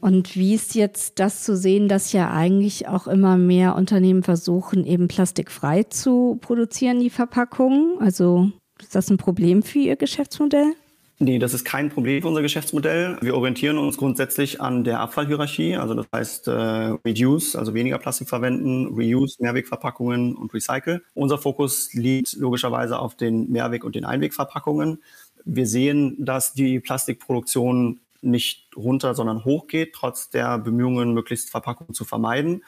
Und 0.00 0.36
wie 0.36 0.54
ist 0.54 0.74
jetzt 0.74 1.18
das 1.18 1.42
zu 1.44 1.56
sehen, 1.56 1.88
dass 1.88 2.12
ja 2.12 2.30
eigentlich 2.30 2.88
auch 2.88 3.06
immer 3.06 3.38
mehr 3.38 3.74
Unternehmen 3.74 4.22
versuchen, 4.22 4.84
eben 4.84 5.08
plastikfrei 5.08 5.84
zu 5.84 6.36
produzieren, 6.42 7.00
die 7.00 7.08
Verpackungen? 7.08 7.96
Also 8.00 8.50
ist 8.78 8.94
das 8.94 9.08
ein 9.08 9.16
Problem 9.16 9.62
für 9.62 9.78
Ihr 9.78 9.96
Geschäftsmodell? 9.96 10.74
Nee, 11.20 11.38
das 11.38 11.54
ist 11.54 11.64
kein 11.64 11.90
Problem 11.90 12.22
für 12.22 12.28
unser 12.28 12.42
Geschäftsmodell. 12.42 13.16
Wir 13.20 13.36
orientieren 13.36 13.78
uns 13.78 13.96
grundsätzlich 13.96 14.60
an 14.60 14.82
der 14.82 14.98
Abfallhierarchie, 14.98 15.76
also 15.76 15.94
das 15.94 16.06
heißt 16.12 16.48
äh, 16.48 16.50
Reduce, 16.50 17.54
also 17.54 17.72
weniger 17.72 17.98
Plastik 17.98 18.28
verwenden, 18.28 18.88
Reuse, 18.88 19.36
Mehrwegverpackungen 19.40 20.34
und 20.34 20.52
Recycle. 20.52 21.04
Unser 21.14 21.38
Fokus 21.38 21.94
liegt 21.94 22.32
logischerweise 22.32 22.98
auf 22.98 23.14
den 23.14 23.48
Mehrweg- 23.48 23.84
und 23.84 23.94
den 23.94 24.04
Einwegverpackungen. 24.04 25.02
Wir 25.44 25.66
sehen, 25.68 26.16
dass 26.18 26.52
die 26.52 26.80
Plastikproduktion 26.80 28.00
nicht 28.20 28.76
runter, 28.76 29.14
sondern 29.14 29.44
hochgeht, 29.44 29.92
trotz 29.94 30.30
der 30.30 30.58
Bemühungen, 30.58 31.14
möglichst 31.14 31.50
Verpackungen 31.50 31.94
zu 31.94 32.04
vermeiden. 32.04 32.64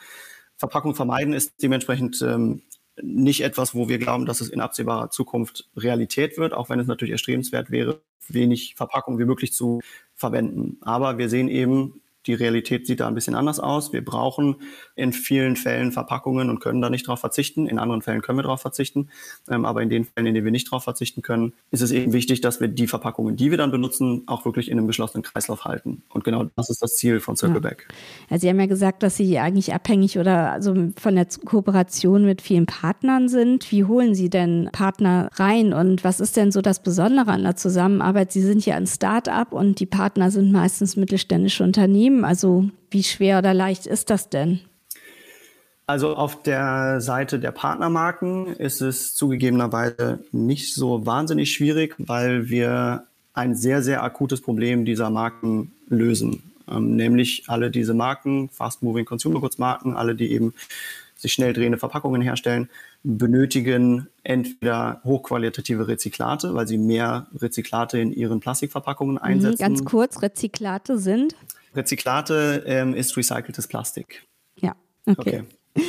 Verpackung 0.55 0.95
vermeiden 0.95 1.33
ist 1.33 1.61
dementsprechend 1.61 2.21
ähm, 2.21 2.61
nicht 3.01 3.41
etwas, 3.41 3.75
wo 3.75 3.89
wir 3.89 3.97
glauben, 3.97 4.25
dass 4.25 4.39
es 4.39 4.49
in 4.49 4.61
absehbarer 4.61 5.09
Zukunft 5.09 5.69
Realität 5.75 6.37
wird, 6.37 6.53
auch 6.53 6.69
wenn 6.69 6.79
es 6.79 6.87
natürlich 6.87 7.11
erstrebenswert 7.11 7.71
wäre, 7.71 7.99
wenig 8.27 8.75
Verpackung 8.75 9.19
wie 9.19 9.25
möglich 9.25 9.53
zu 9.53 9.81
verwenden. 10.15 10.77
Aber 10.81 11.17
wir 11.17 11.29
sehen 11.29 11.47
eben, 11.47 12.01
die 12.27 12.33
Realität 12.33 12.85
sieht 12.85 12.99
da 12.99 13.07
ein 13.07 13.15
bisschen 13.15 13.35
anders 13.35 13.59
aus. 13.59 13.93
Wir 13.93 14.03
brauchen 14.03 14.57
in 14.95 15.13
vielen 15.13 15.55
Fällen 15.55 15.91
Verpackungen 15.91 16.49
und 16.49 16.59
können 16.59 16.81
da 16.81 16.89
nicht 16.89 17.07
darauf 17.07 17.19
verzichten. 17.19 17.67
In 17.67 17.79
anderen 17.79 18.01
Fällen 18.01 18.21
können 18.21 18.37
wir 18.37 18.43
darauf 18.43 18.61
verzichten. 18.61 19.09
Ähm, 19.49 19.65
aber 19.65 19.81
in 19.81 19.89
den 19.89 20.05
Fällen, 20.05 20.27
in 20.27 20.33
denen 20.33 20.45
wir 20.45 20.51
nicht 20.51 20.67
darauf 20.67 20.83
verzichten 20.83 21.21
können, 21.21 21.53
ist 21.71 21.81
es 21.81 21.91
eben 21.91 22.13
wichtig, 22.13 22.41
dass 22.41 22.59
wir 22.59 22.67
die 22.67 22.87
Verpackungen, 22.87 23.35
die 23.35 23.51
wir 23.51 23.57
dann 23.57 23.71
benutzen, 23.71 24.23
auch 24.27 24.45
wirklich 24.45 24.69
in 24.69 24.77
einem 24.77 24.87
geschlossenen 24.87 25.23
Kreislauf 25.23 25.65
halten. 25.65 26.03
Und 26.09 26.23
genau 26.23 26.45
das 26.55 26.69
ist 26.69 26.81
das 26.81 26.95
Ziel 26.95 27.19
von 27.19 27.35
Circleback. 27.35 27.87
Ja. 28.29 28.37
Sie 28.37 28.49
haben 28.49 28.59
ja 28.59 28.65
gesagt, 28.65 29.03
dass 29.03 29.17
Sie 29.17 29.39
eigentlich 29.39 29.73
abhängig 29.73 30.19
oder 30.19 30.51
also 30.51 30.75
von 30.97 31.15
der 31.15 31.27
Kooperation 31.45 32.25
mit 32.25 32.41
vielen 32.41 32.65
Partnern 32.65 33.29
sind. 33.29 33.71
Wie 33.71 33.85
holen 33.85 34.15
Sie 34.15 34.29
denn 34.29 34.69
Partner 34.71 35.29
rein 35.35 35.73
und 35.73 36.03
was 36.03 36.19
ist 36.19 36.35
denn 36.37 36.51
so 36.51 36.61
das 36.61 36.81
Besondere 36.83 37.31
an 37.31 37.43
der 37.43 37.55
Zusammenarbeit? 37.55 38.31
Sie 38.31 38.41
sind 38.41 38.65
ja 38.65 38.75
ein 38.75 38.87
Start-up 38.87 39.53
und 39.53 39.79
die 39.79 39.85
Partner 39.85 40.31
sind 40.31 40.51
meistens 40.51 40.95
mittelständische 40.95 41.63
Unternehmen. 41.63 42.16
Unternehmen? 42.17 42.25
Also 42.25 42.69
wie 42.91 43.03
schwer 43.03 43.39
oder 43.39 43.53
leicht 43.53 43.85
ist 43.85 44.09
das 44.09 44.29
denn? 44.29 44.59
Also 45.85 46.15
auf 46.15 46.43
der 46.43 46.99
Seite 46.99 47.39
der 47.39 47.51
Partnermarken 47.51 48.47
ist 48.47 48.81
es 48.81 49.15
zugegebenerweise 49.15 50.19
nicht 50.31 50.73
so 50.73 51.05
wahnsinnig 51.05 51.53
schwierig, 51.53 51.95
weil 51.97 52.49
wir 52.49 53.05
ein 53.33 53.55
sehr, 53.55 53.81
sehr 53.81 54.03
akutes 54.03 54.41
Problem 54.41 54.83
dieser 54.83 55.09
Marken 55.09 55.71
lösen. 55.87 56.43
Ähm, 56.69 56.97
nämlich 56.97 57.45
alle 57.47 57.71
diese 57.71 57.93
Marken, 57.93 58.49
Fast-Moving 58.49 59.05
Consumer 59.05 59.39
Goods 59.39 59.59
Marken, 59.59 59.95
alle, 59.95 60.15
die 60.15 60.31
eben 60.31 60.53
sich 61.15 61.31
schnell 61.31 61.53
drehende 61.53 61.77
Verpackungen 61.77 62.21
herstellen, 62.21 62.69
benötigen 63.03 64.07
entweder 64.23 65.01
hochqualitative 65.05 65.87
Rezyklate, 65.87 66.53
weil 66.53 66.67
sie 66.67 66.77
mehr 66.77 67.27
Rezyklate 67.39 67.99
in 67.99 68.11
ihren 68.11 68.41
Plastikverpackungen 68.41 69.15
mhm, 69.15 69.21
einsetzen. 69.21 69.57
Ganz 69.59 69.85
kurz, 69.85 70.21
Rezyklate 70.21 70.97
sind? 70.97 71.35
Rezyklate 71.77 72.63
ähm, 72.65 72.93
ist 72.93 73.15
recyceltes 73.15 73.67
Plastik. 73.67 74.25
Ja, 74.55 74.75
okay. 75.05 75.43
okay. 75.75 75.85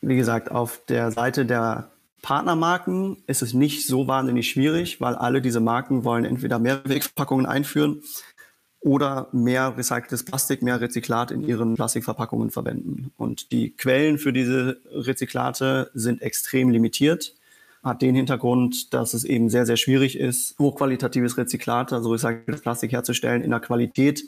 Wie 0.00 0.16
gesagt, 0.16 0.50
auf 0.50 0.84
der 0.86 1.10
Seite 1.10 1.46
der 1.46 1.90
Partnermarken 2.22 3.16
ist 3.26 3.42
es 3.42 3.54
nicht 3.54 3.86
so 3.86 4.08
wahnsinnig 4.08 4.50
schwierig, 4.50 5.00
weil 5.00 5.14
alle 5.14 5.40
diese 5.40 5.60
Marken 5.60 6.04
wollen 6.04 6.24
entweder 6.24 6.58
Mehrwegverpackungen 6.58 7.46
einführen 7.46 8.02
oder 8.80 9.28
mehr 9.32 9.76
recyceltes 9.76 10.24
Plastik, 10.24 10.62
mehr 10.62 10.80
Rezyklat 10.80 11.30
in 11.30 11.42
ihren 11.42 11.74
Plastikverpackungen 11.74 12.50
verwenden. 12.50 13.12
Und 13.16 13.50
die 13.52 13.70
Quellen 13.70 14.18
für 14.18 14.32
diese 14.32 14.80
Rezyklate 14.92 15.90
sind 15.94 16.22
extrem 16.22 16.70
limitiert. 16.70 17.34
Hat 17.82 18.02
den 18.02 18.14
Hintergrund, 18.14 18.92
dass 18.94 19.14
es 19.14 19.24
eben 19.24 19.50
sehr, 19.50 19.66
sehr 19.66 19.76
schwierig 19.76 20.18
ist, 20.18 20.58
hochqualitatives 20.58 21.38
Rezyklat, 21.38 21.92
also 21.92 22.10
recyceltes 22.12 22.60
Plastik 22.60 22.92
herzustellen 22.92 23.42
in 23.42 23.52
einer 23.52 23.60
Qualität, 23.60 24.22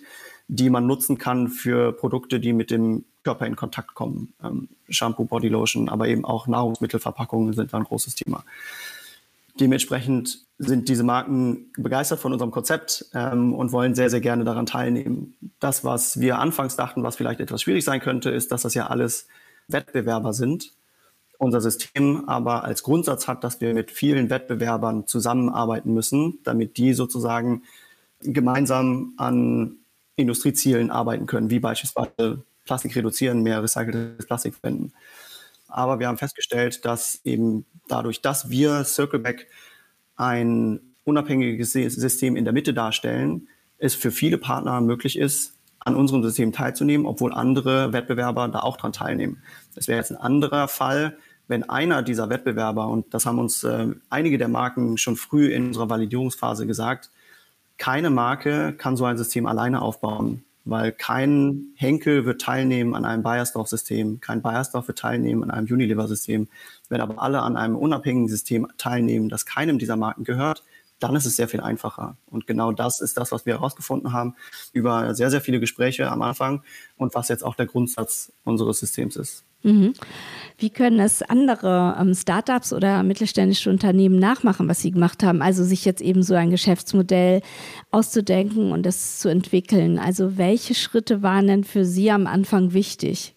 die 0.53 0.69
man 0.69 0.87
nutzen 0.87 1.17
kann 1.17 1.49
für 1.49 1.93
Produkte, 1.93 2.41
die 2.41 2.53
mit 2.53 2.73
dem 2.73 3.05
Körper 3.23 3.47
in 3.47 3.55
Kontakt 3.55 3.95
kommen. 3.95 4.33
Ähm, 4.43 4.69
Shampoo, 4.89 5.25
Bodylotion, 5.25 5.89
aber 5.89 6.09
eben 6.09 6.25
auch 6.25 6.49
Nahrungsmittelverpackungen 6.49 7.53
sind 7.53 7.73
da 7.73 7.79
ein 7.79 7.85
großes 7.85 8.17
Thema. 8.17 8.45
Dementsprechend 9.61 10.41
sind 10.59 10.89
diese 10.89 11.05
Marken 11.05 11.71
begeistert 11.77 12.19
von 12.19 12.33
unserem 12.33 12.51
Konzept 12.51 13.07
ähm, 13.15 13.55
und 13.55 13.71
wollen 13.71 13.95
sehr, 13.95 14.11
sehr 14.11 14.21
gerne 14.21 14.43
daran 14.43 14.67
teilnehmen. 14.67 15.35
Das, 15.61 15.85
was 15.85 16.19
wir 16.19 16.41
anfangs 16.41 16.75
dachten, 16.75 17.05
was 17.05 17.15
vielleicht 17.15 17.39
etwas 17.39 17.63
schwierig 17.63 17.85
sein 17.85 18.01
könnte, 18.01 18.31
ist, 18.31 18.51
dass 18.51 18.63
das 18.63 18.75
ja 18.75 18.89
alles 18.89 19.29
Wettbewerber 19.69 20.33
sind. 20.33 20.73
Unser 21.39 21.61
System 21.61 22.29
aber 22.29 22.65
als 22.65 22.83
Grundsatz 22.83 23.29
hat, 23.29 23.45
dass 23.45 23.61
wir 23.61 23.73
mit 23.73 23.93
vielen 23.93 24.31
Wettbewerbern 24.31 25.07
zusammenarbeiten 25.07 25.95
müssen, 25.95 26.39
damit 26.43 26.77
die 26.77 26.93
sozusagen 26.93 27.63
gemeinsam 28.21 29.15
an 29.17 29.77
Industriezielen 30.21 30.91
arbeiten 30.91 31.27
können, 31.27 31.51
wie 31.51 31.59
beispielsweise 31.59 32.43
Plastik 32.65 32.95
reduzieren, 32.95 33.43
mehr 33.43 33.63
recyceltes 33.63 34.27
Plastik 34.27 34.55
verwenden. 34.55 34.93
Aber 35.69 35.99
wir 35.99 36.09
haben 36.09 36.19
festgestellt, 36.19 36.85
dass 36.85 37.21
eben 37.25 37.65
dadurch, 37.89 38.21
dass 38.21 38.51
wir 38.51 38.85
Circleback 38.85 39.49
ein 40.17 40.81
unabhängiges 41.05 41.73
System 41.73 42.37
in 42.37 42.45
der 42.45 42.53
Mitte 42.53 42.75
darstellen, 42.75 43.49
es 43.79 43.95
für 43.95 44.11
viele 44.11 44.39
Partner 44.39 44.81
möglich 44.81 45.19
ist, 45.19 45.55
an 45.81 45.97
unserem 45.97 46.23
System 46.23 46.53
teilzunehmen, 46.53 47.07
obwohl 47.07 47.33
andere 47.33 47.93
Wettbewerber 47.93 48.49
da 48.49 48.61
auch 48.61 48.77
dran 48.77 48.93
teilnehmen. 48.93 49.43
Das 49.75 49.89
wäre 49.89 49.99
jetzt 49.99 50.11
ein 50.11 50.19
anderer 50.19 50.69
Fall, 50.69 51.17
wenn 51.49 51.69
einer 51.69 52.03
dieser 52.03 52.29
Wettbewerber, 52.29 52.87
und 52.87 53.13
das 53.15 53.27
haben 53.27 53.39
uns 53.39 53.65
äh, 53.65 53.89
einige 54.11 54.39
der 54.39 54.49
Marken 54.49 54.99
schon 54.99 55.17
früh 55.17 55.47
in 55.49 55.69
unserer 55.69 55.89
Validierungsphase 55.89 56.67
gesagt, 56.67 57.11
keine 57.81 58.11
Marke 58.11 58.75
kann 58.75 58.97
so 58.97 59.07
ein 59.07 59.17
System 59.17 59.47
alleine 59.47 59.81
aufbauen, 59.81 60.45
weil 60.67 60.93
kein 60.93 61.73
Henkel 61.77 62.27
wird 62.27 62.43
teilnehmen 62.43 62.95
an 62.95 63.07
einem 63.07 63.23
Bayersdorf-System, 63.23 64.21
kein 64.21 64.43
Bayersdorf 64.43 64.87
wird 64.87 64.99
teilnehmen 64.99 65.43
an 65.45 65.51
einem 65.51 65.67
Unilever-System. 65.67 66.49
Wenn 66.91 67.01
aber 67.01 67.21
alle 67.23 67.41
an 67.41 67.57
einem 67.57 67.77
unabhängigen 67.77 68.29
System 68.29 68.69
teilnehmen, 68.77 69.31
das 69.31 69.47
keinem 69.47 69.79
dieser 69.79 69.97
Marken 69.97 70.25
gehört, 70.25 70.63
dann 70.99 71.17
ist 71.17 71.25
es 71.25 71.37
sehr 71.37 71.49
viel 71.49 71.63
einfacher. 71.63 72.19
Und 72.27 72.47
genau 72.47 72.71
das 72.71 73.01
ist 73.01 73.17
das, 73.17 73.33
was 73.33 73.47
wir 73.47 73.55
herausgefunden 73.55 74.13
haben 74.13 74.37
über 74.75 75.15
sehr, 75.15 75.31
sehr 75.31 75.41
viele 75.41 75.59
Gespräche 75.59 76.11
am 76.11 76.21
Anfang 76.21 76.63
und 76.99 77.15
was 77.15 77.29
jetzt 77.29 77.43
auch 77.43 77.55
der 77.55 77.65
Grundsatz 77.65 78.31
unseres 78.45 78.79
Systems 78.81 79.17
ist. 79.17 79.45
Mhm. 79.63 79.95
Wie 80.59 80.71
können 80.71 81.01
es 81.01 81.23
andere 81.23 81.97
ähm, 81.99 82.15
Startups 82.15 82.73
oder 82.73 83.03
mittelständische 83.03 83.71
Unternehmen 83.71 84.19
nachmachen, 84.19 84.69
was 84.69 84.81
sie 84.81 84.91
gemacht 84.91 85.23
haben? 85.23 85.43
Also 85.43 85.65
sich 85.65 85.85
jetzt 85.85 86.03
eben 86.03 86.23
so 86.23 86.35
ein 86.35 86.51
Geschäftsmodell 86.51 87.41
auszudenken 87.91 88.73
und 88.73 88.85
das 88.85 89.19
zu 89.21 89.29
entwickeln. 89.29 89.99
Also 89.99 90.37
welche 90.37 90.75
Schritte 90.75 91.23
waren 91.23 91.47
denn 91.47 91.65
für 91.65 91.85
Sie 91.85 92.11
am 92.11 92.27
Anfang 92.27 92.73
wichtig? 92.75 93.35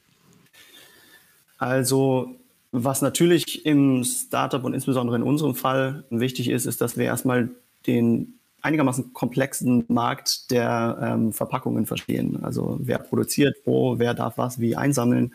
Also 1.58 2.36
was 2.72 3.02
natürlich 3.02 3.66
im 3.66 4.04
Startup 4.04 4.64
und 4.64 4.74
insbesondere 4.74 5.16
in 5.16 5.24
unserem 5.24 5.56
Fall 5.56 6.04
wichtig 6.10 6.50
ist, 6.50 6.66
ist, 6.66 6.82
dass 6.82 6.98
wir 6.98 7.06
erstmal 7.06 7.50
den 7.88 8.34
einigermaßen 8.64 9.14
komplexen 9.14 9.86
Markt 9.88 10.50
der 10.50 10.98
ähm, 11.02 11.34
Verpackungen 11.34 11.86
verstehen. 11.86 12.40
Also 12.44 12.78
wer 12.82 12.98
produziert 12.98 13.56
wo, 13.66 14.00
wer 14.00 14.14
darf 14.14 14.38
was 14.38 14.60
wie 14.60 14.76
einsammeln, 14.76 15.34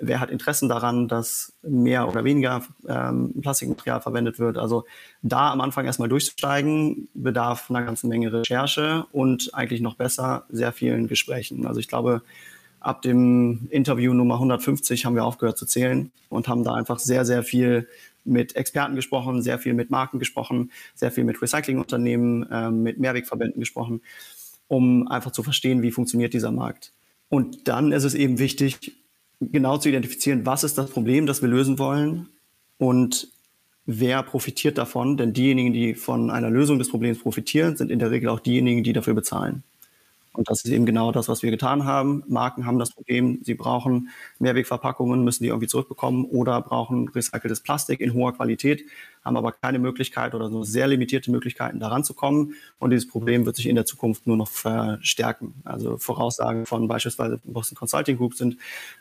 wer 0.00 0.20
hat 0.20 0.30
Interessen 0.30 0.68
daran, 0.68 1.08
dass 1.08 1.52
mehr 1.62 2.08
oder 2.08 2.24
weniger 2.24 2.62
ähm, 2.88 3.34
Plastikmaterial 3.40 4.00
verwendet 4.00 4.38
wird. 4.38 4.58
Also 4.58 4.84
da 5.22 5.52
am 5.52 5.60
Anfang 5.60 5.86
erstmal 5.86 6.08
durchzusteigen, 6.08 7.08
bedarf 7.14 7.70
einer 7.70 7.82
ganzen 7.82 8.08
Menge 8.08 8.32
Recherche 8.32 9.06
und 9.12 9.54
eigentlich 9.54 9.80
noch 9.80 9.94
besser 9.94 10.44
sehr 10.48 10.72
vielen 10.72 11.06
Gesprächen. 11.06 11.66
Also 11.66 11.80
ich 11.80 11.88
glaube, 11.88 12.22
ab 12.80 13.02
dem 13.02 13.68
Interview 13.70 14.14
Nummer 14.14 14.34
150 14.34 15.04
haben 15.04 15.14
wir 15.14 15.24
aufgehört 15.24 15.58
zu 15.58 15.66
zählen 15.66 16.10
und 16.28 16.48
haben 16.48 16.64
da 16.64 16.74
einfach 16.74 16.98
sehr, 16.98 17.24
sehr 17.24 17.42
viel 17.42 17.86
mit 18.24 18.56
Experten 18.56 18.96
gesprochen, 18.96 19.42
sehr 19.42 19.58
viel 19.58 19.74
mit 19.74 19.90
Marken 19.90 20.18
gesprochen, 20.18 20.70
sehr 20.94 21.10
viel 21.10 21.24
mit 21.24 21.40
Recyclingunternehmen, 21.40 22.50
äh, 22.50 22.70
mit 22.70 22.98
Mehrwegverbänden 22.98 23.60
gesprochen, 23.60 24.02
um 24.68 25.08
einfach 25.08 25.32
zu 25.32 25.42
verstehen, 25.42 25.82
wie 25.82 25.90
funktioniert 25.90 26.32
dieser 26.32 26.52
Markt. 26.52 26.92
Und 27.28 27.68
dann 27.68 27.92
ist 27.92 28.04
es 28.04 28.14
eben 28.14 28.38
wichtig, 28.38 28.99
genau 29.40 29.78
zu 29.78 29.88
identifizieren, 29.88 30.46
was 30.46 30.64
ist 30.64 30.78
das 30.78 30.90
Problem, 30.90 31.26
das 31.26 31.42
wir 31.42 31.48
lösen 31.48 31.78
wollen 31.78 32.28
und 32.78 33.28
wer 33.86 34.22
profitiert 34.22 34.78
davon. 34.78 35.16
Denn 35.16 35.32
diejenigen, 35.32 35.72
die 35.72 35.94
von 35.94 36.30
einer 36.30 36.50
Lösung 36.50 36.78
des 36.78 36.90
Problems 36.90 37.18
profitieren, 37.18 37.76
sind 37.76 37.90
in 37.90 37.98
der 37.98 38.10
Regel 38.10 38.28
auch 38.28 38.40
diejenigen, 38.40 38.82
die 38.82 38.92
dafür 38.92 39.14
bezahlen. 39.14 39.64
Und 40.32 40.48
das 40.48 40.64
ist 40.64 40.70
eben 40.70 40.86
genau 40.86 41.10
das, 41.10 41.28
was 41.28 41.42
wir 41.42 41.50
getan 41.50 41.84
haben. 41.84 42.22
Marken 42.28 42.64
haben 42.64 42.78
das 42.78 42.90
Problem, 42.90 43.40
sie 43.42 43.54
brauchen 43.54 44.10
Mehrwegverpackungen, 44.38 45.24
müssen 45.24 45.42
die 45.42 45.48
irgendwie 45.48 45.66
zurückbekommen 45.66 46.24
oder 46.24 46.60
brauchen 46.60 47.08
recyceltes 47.08 47.60
Plastik 47.60 48.00
in 48.00 48.14
hoher 48.14 48.32
Qualität, 48.32 48.84
haben 49.24 49.36
aber 49.36 49.50
keine 49.50 49.80
Möglichkeit 49.80 50.34
oder 50.34 50.48
nur 50.48 50.64
sehr 50.64 50.86
limitierte 50.86 51.32
Möglichkeiten, 51.32 51.80
daran 51.80 52.04
zu 52.04 52.14
kommen. 52.14 52.54
Und 52.78 52.90
dieses 52.90 53.08
Problem 53.08 53.44
wird 53.44 53.56
sich 53.56 53.66
in 53.66 53.74
der 53.74 53.86
Zukunft 53.86 54.28
nur 54.28 54.36
noch 54.36 54.48
verstärken. 54.48 55.54
Also 55.64 55.98
Voraussagen 55.98 56.64
von 56.64 56.86
beispielsweise 56.86 57.40
Boston 57.42 57.76
Consulting 57.76 58.16
Group 58.16 58.34
sind, 58.34 58.56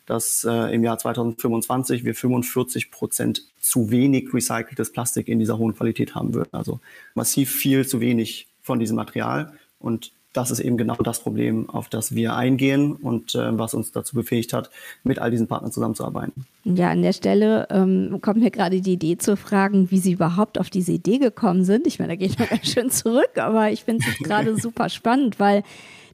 dass 0.07 0.43
äh, 0.43 0.73
im 0.73 0.83
Jahr 0.83 0.97
2025 0.97 2.05
wir 2.05 2.15
45 2.15 2.89
Prozent 2.89 3.43
zu 3.61 3.91
wenig 3.91 4.33
recyceltes 4.33 4.91
Plastik 4.91 5.27
in 5.27 5.37
dieser 5.37 5.59
hohen 5.59 5.75
Qualität 5.75 6.15
haben 6.15 6.33
würden. 6.33 6.49
Also 6.53 6.79
massiv 7.13 7.51
viel 7.51 7.85
zu 7.85 7.99
wenig 8.01 8.47
von 8.61 8.79
diesem 8.79 8.95
Material. 8.95 9.53
Und 9.79 10.11
das 10.39 10.51
ist 10.51 10.59
eben 10.59 10.77
genau 10.77 10.95
das 10.95 11.19
Problem, 11.19 11.69
auf 11.69 11.89
das 11.89 12.15
wir 12.15 12.35
eingehen 12.35 12.93
und 12.93 13.35
äh, 13.35 13.57
was 13.57 13.73
uns 13.73 13.91
dazu 13.91 14.15
befähigt 14.15 14.53
hat, 14.53 14.69
mit 15.03 15.19
all 15.19 15.31
diesen 15.31 15.47
Partnern 15.47 15.71
zusammenzuarbeiten. 15.71 16.45
Ja, 16.63 16.91
an 16.91 17.01
der 17.01 17.13
Stelle 17.13 17.67
ähm, 17.69 18.19
kommt 18.21 18.39
mir 18.39 18.51
gerade 18.51 18.81
die 18.81 18.93
Idee 18.93 19.17
zu 19.17 19.35
fragen, 19.37 19.91
wie 19.91 19.97
Sie 19.99 20.13
überhaupt 20.13 20.59
auf 20.59 20.69
diese 20.69 20.93
Idee 20.93 21.17
gekommen 21.17 21.63
sind. 21.63 21.87
Ich 21.87 21.99
meine, 21.99 22.13
da 22.13 22.15
gehe 22.15 22.27
ich 22.27 22.39
mal 22.39 22.47
ganz 22.49 22.67
schön 22.67 22.89
zurück, 22.89 23.37
aber 23.37 23.71
ich 23.71 23.83
finde 23.83 24.05
es 24.07 24.17
gerade 24.25 24.55
super 24.61 24.89
spannend, 24.89 25.39
weil 25.39 25.63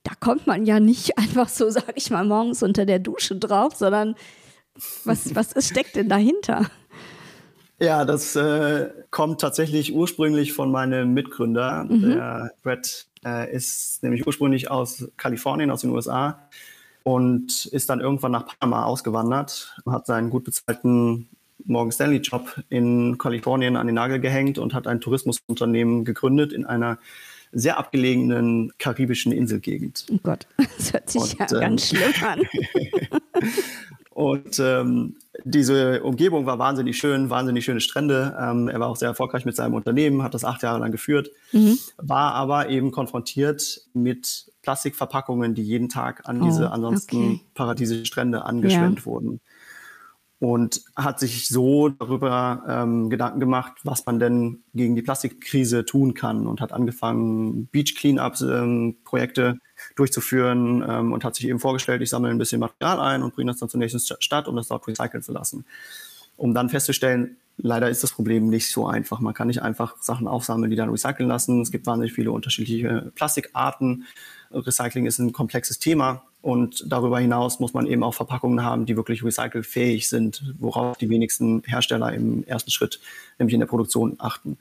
da 0.04 0.12
kommt 0.20 0.48
man 0.48 0.66
ja 0.66 0.80
nicht 0.80 1.18
einfach 1.18 1.50
so, 1.50 1.70
sage 1.70 1.94
ich 1.96 2.10
mal, 2.10 2.26
morgens 2.26 2.64
unter 2.64 2.86
der 2.86 3.00
Dusche 3.00 3.36
drauf, 3.36 3.76
sondern 3.76 4.16
was, 5.04 5.36
was 5.36 5.52
ist, 5.54 5.70
steckt 5.70 5.96
denn 5.96 6.10
dahinter? 6.10 6.66
Ja, 7.80 8.06
das 8.06 8.36
äh, 8.36 8.90
kommt 9.12 9.42
tatsächlich 9.42 9.94
ursprünglich 9.94 10.54
von 10.54 10.72
meinem 10.72 11.14
Mitgründer. 11.14 11.86
Mhm. 11.86 12.02
Der 12.02 12.52
Brett 12.64 13.08
äh, 13.26 13.54
ist 13.54 14.04
nämlich 14.04 14.26
ursprünglich 14.26 14.70
aus 14.70 15.10
Kalifornien, 15.18 15.72
aus 15.72 15.82
den 15.82 15.90
USA 15.90 16.48
und 17.04 17.66
ist 17.68 17.90
dann 17.90 18.00
irgendwann 18.00 18.32
nach 18.32 18.46
Panama 18.48 18.84
ausgewandert, 18.86 19.76
hat 19.86 20.06
seinen 20.06 20.30
gut 20.30 20.44
bezahlten 20.44 21.28
Morgan 21.66 21.92
Stanley 21.92 22.18
Job 22.18 22.62
in 22.70 23.18
Kalifornien 23.18 23.76
an 23.76 23.88
den 23.88 23.96
Nagel 23.96 24.20
gehängt 24.20 24.58
und 24.58 24.74
hat 24.74 24.88
ein 24.88 25.02
Tourismusunternehmen 25.02 26.06
gegründet 26.06 26.54
in 26.54 26.66
einer 26.66 27.00
sehr 27.52 27.78
abgelegenen 27.78 28.74
karibischen 28.78 29.32
Inselgegend. 29.32 30.06
Oh 30.12 30.20
Gott, 30.22 30.48
das 30.78 30.94
hört 30.94 31.10
sich 31.10 31.22
und, 31.22 31.40
ja 31.40 31.48
ähm, 31.54 31.60
ganz 31.60 31.88
schlimm 31.88 32.14
an. 32.24 32.42
und 34.16 34.60
ähm, 34.60 35.18
diese 35.44 36.02
Umgebung 36.02 36.46
war 36.46 36.58
wahnsinnig 36.58 36.98
schön, 36.98 37.30
wahnsinnig 37.30 37.66
schöne 37.66 37.82
Strände. 37.82 38.34
Ähm, 38.40 38.70
er 38.70 38.80
war 38.80 38.88
auch 38.88 38.96
sehr 38.96 39.10
erfolgreich 39.10 39.44
mit 39.44 39.58
seinem 39.58 39.74
Unternehmen, 39.74 40.24
hat 40.24 40.34
das 40.34 40.46
acht 40.46 40.64
Jahre 40.64 40.80
lang 40.80 40.94
geführt, 40.94 41.32
mhm. 41.52 41.78
war 41.98 42.34
aber 42.34 42.70
eben 42.70 42.92
konfrontiert 42.92 43.82
mit 43.94 44.54
Plastikverpackungen, 44.62 45.54
die 45.54 45.64
jeden 45.64 45.90
Tag 45.90 46.30
an 46.30 46.42
oh, 46.42 46.46
diese 46.46 46.72
ansonsten 46.72 47.18
okay. 47.18 47.42
paradiesischen 47.56 48.06
Strände 48.06 48.46
angeschwemmt 48.46 49.00
ja. 49.00 49.06
wurden 49.06 49.42
und 50.40 50.82
hat 50.96 51.20
sich 51.20 51.48
so 51.48 51.90
darüber 51.90 52.64
ähm, 52.68 53.10
Gedanken 53.10 53.40
gemacht, 53.40 53.74
was 53.84 54.06
man 54.06 54.20
denn 54.20 54.64
gegen 54.74 54.96
die 54.96 55.02
Plastikkrise 55.02 55.86
tun 55.86 56.14
kann 56.14 56.46
und 56.46 56.60
hat 56.60 56.74
angefangen, 56.74 57.68
Beach 57.68 57.96
Cleanup-Projekte 57.96 59.42
ähm, 59.42 59.62
durchzuführen 59.96 60.84
ähm, 60.88 61.14
und 61.14 61.24
hat 61.24 61.36
sich 61.36 61.48
eben 61.48 61.60
vorgestellt, 61.60 62.02
ich 62.02 62.10
sammle 62.10 62.30
ein 62.30 62.38
bisschen 62.38 62.60
Material 62.60 63.00
ein 63.00 63.24
und 63.24 63.34
bringe 63.34 63.52
das 63.52 63.60
dann 63.60 63.70
zur 63.70 63.80
nächsten 63.80 64.00
Stadt, 64.00 64.48
um 64.48 64.56
das 64.56 64.68
dort 64.68 64.88
recyceln 64.88 65.24
zu 65.24 65.32
lassen. 65.32 65.66
Um 66.38 66.54
dann 66.54 66.70
festzustellen, 66.70 67.38
leider 67.58 67.90
ist 67.90 68.04
das 68.04 68.12
Problem 68.12 68.50
nicht 68.50 68.70
so 68.70 68.88
einfach. 68.88 69.22
Man 69.22 69.34
kann 69.34 69.48
nicht 69.48 69.62
einfach 69.62 69.96
Sachen 70.02 70.28
aufsammeln, 70.28 70.70
die 70.70 70.76
dann 70.76 70.90
recyceln 70.90 71.30
lassen. 71.30 71.62
Es 71.62 71.72
gibt 71.72 71.86
wahnsinnig 71.86 72.12
viele 72.12 72.32
unterschiedliche 72.32 73.14
Plastikarten. 73.16 74.06
Recycling 74.52 75.06
ist 75.06 75.20
ein 75.20 75.32
komplexes 75.32 75.80
Thema 75.80 76.24
und 76.46 76.84
darüber 76.86 77.20
hinaus 77.20 77.60
muss 77.60 77.74
man 77.74 77.88
eben 77.88 78.04
auch 78.04 78.14
Verpackungen 78.14 78.64
haben, 78.64 78.86
die 78.86 78.96
wirklich 78.96 79.24
recycelfähig 79.24 80.08
sind, 80.08 80.54
worauf 80.60 80.96
die 80.96 81.10
wenigsten 81.10 81.64
Hersteller 81.66 82.14
im 82.14 82.44
ersten 82.46 82.70
Schritt, 82.70 83.00
nämlich 83.40 83.56
in 83.56 83.62
der 83.62 83.66
Produktion, 83.66 84.18
achten. 84.20 84.60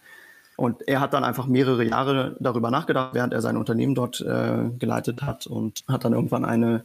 Und 0.56 0.88
er 0.88 1.00
hat 1.00 1.12
dann 1.12 1.24
einfach 1.24 1.46
mehrere 1.46 1.84
Jahre 1.84 2.36
darüber 2.40 2.70
nachgedacht, 2.70 3.12
während 3.12 3.34
er 3.34 3.42
sein 3.42 3.58
Unternehmen 3.58 3.94
dort 3.94 4.22
äh, 4.22 4.70
geleitet 4.78 5.20
hat 5.20 5.46
und 5.46 5.84
hat 5.86 6.06
dann 6.06 6.14
irgendwann 6.14 6.46
eine 6.46 6.84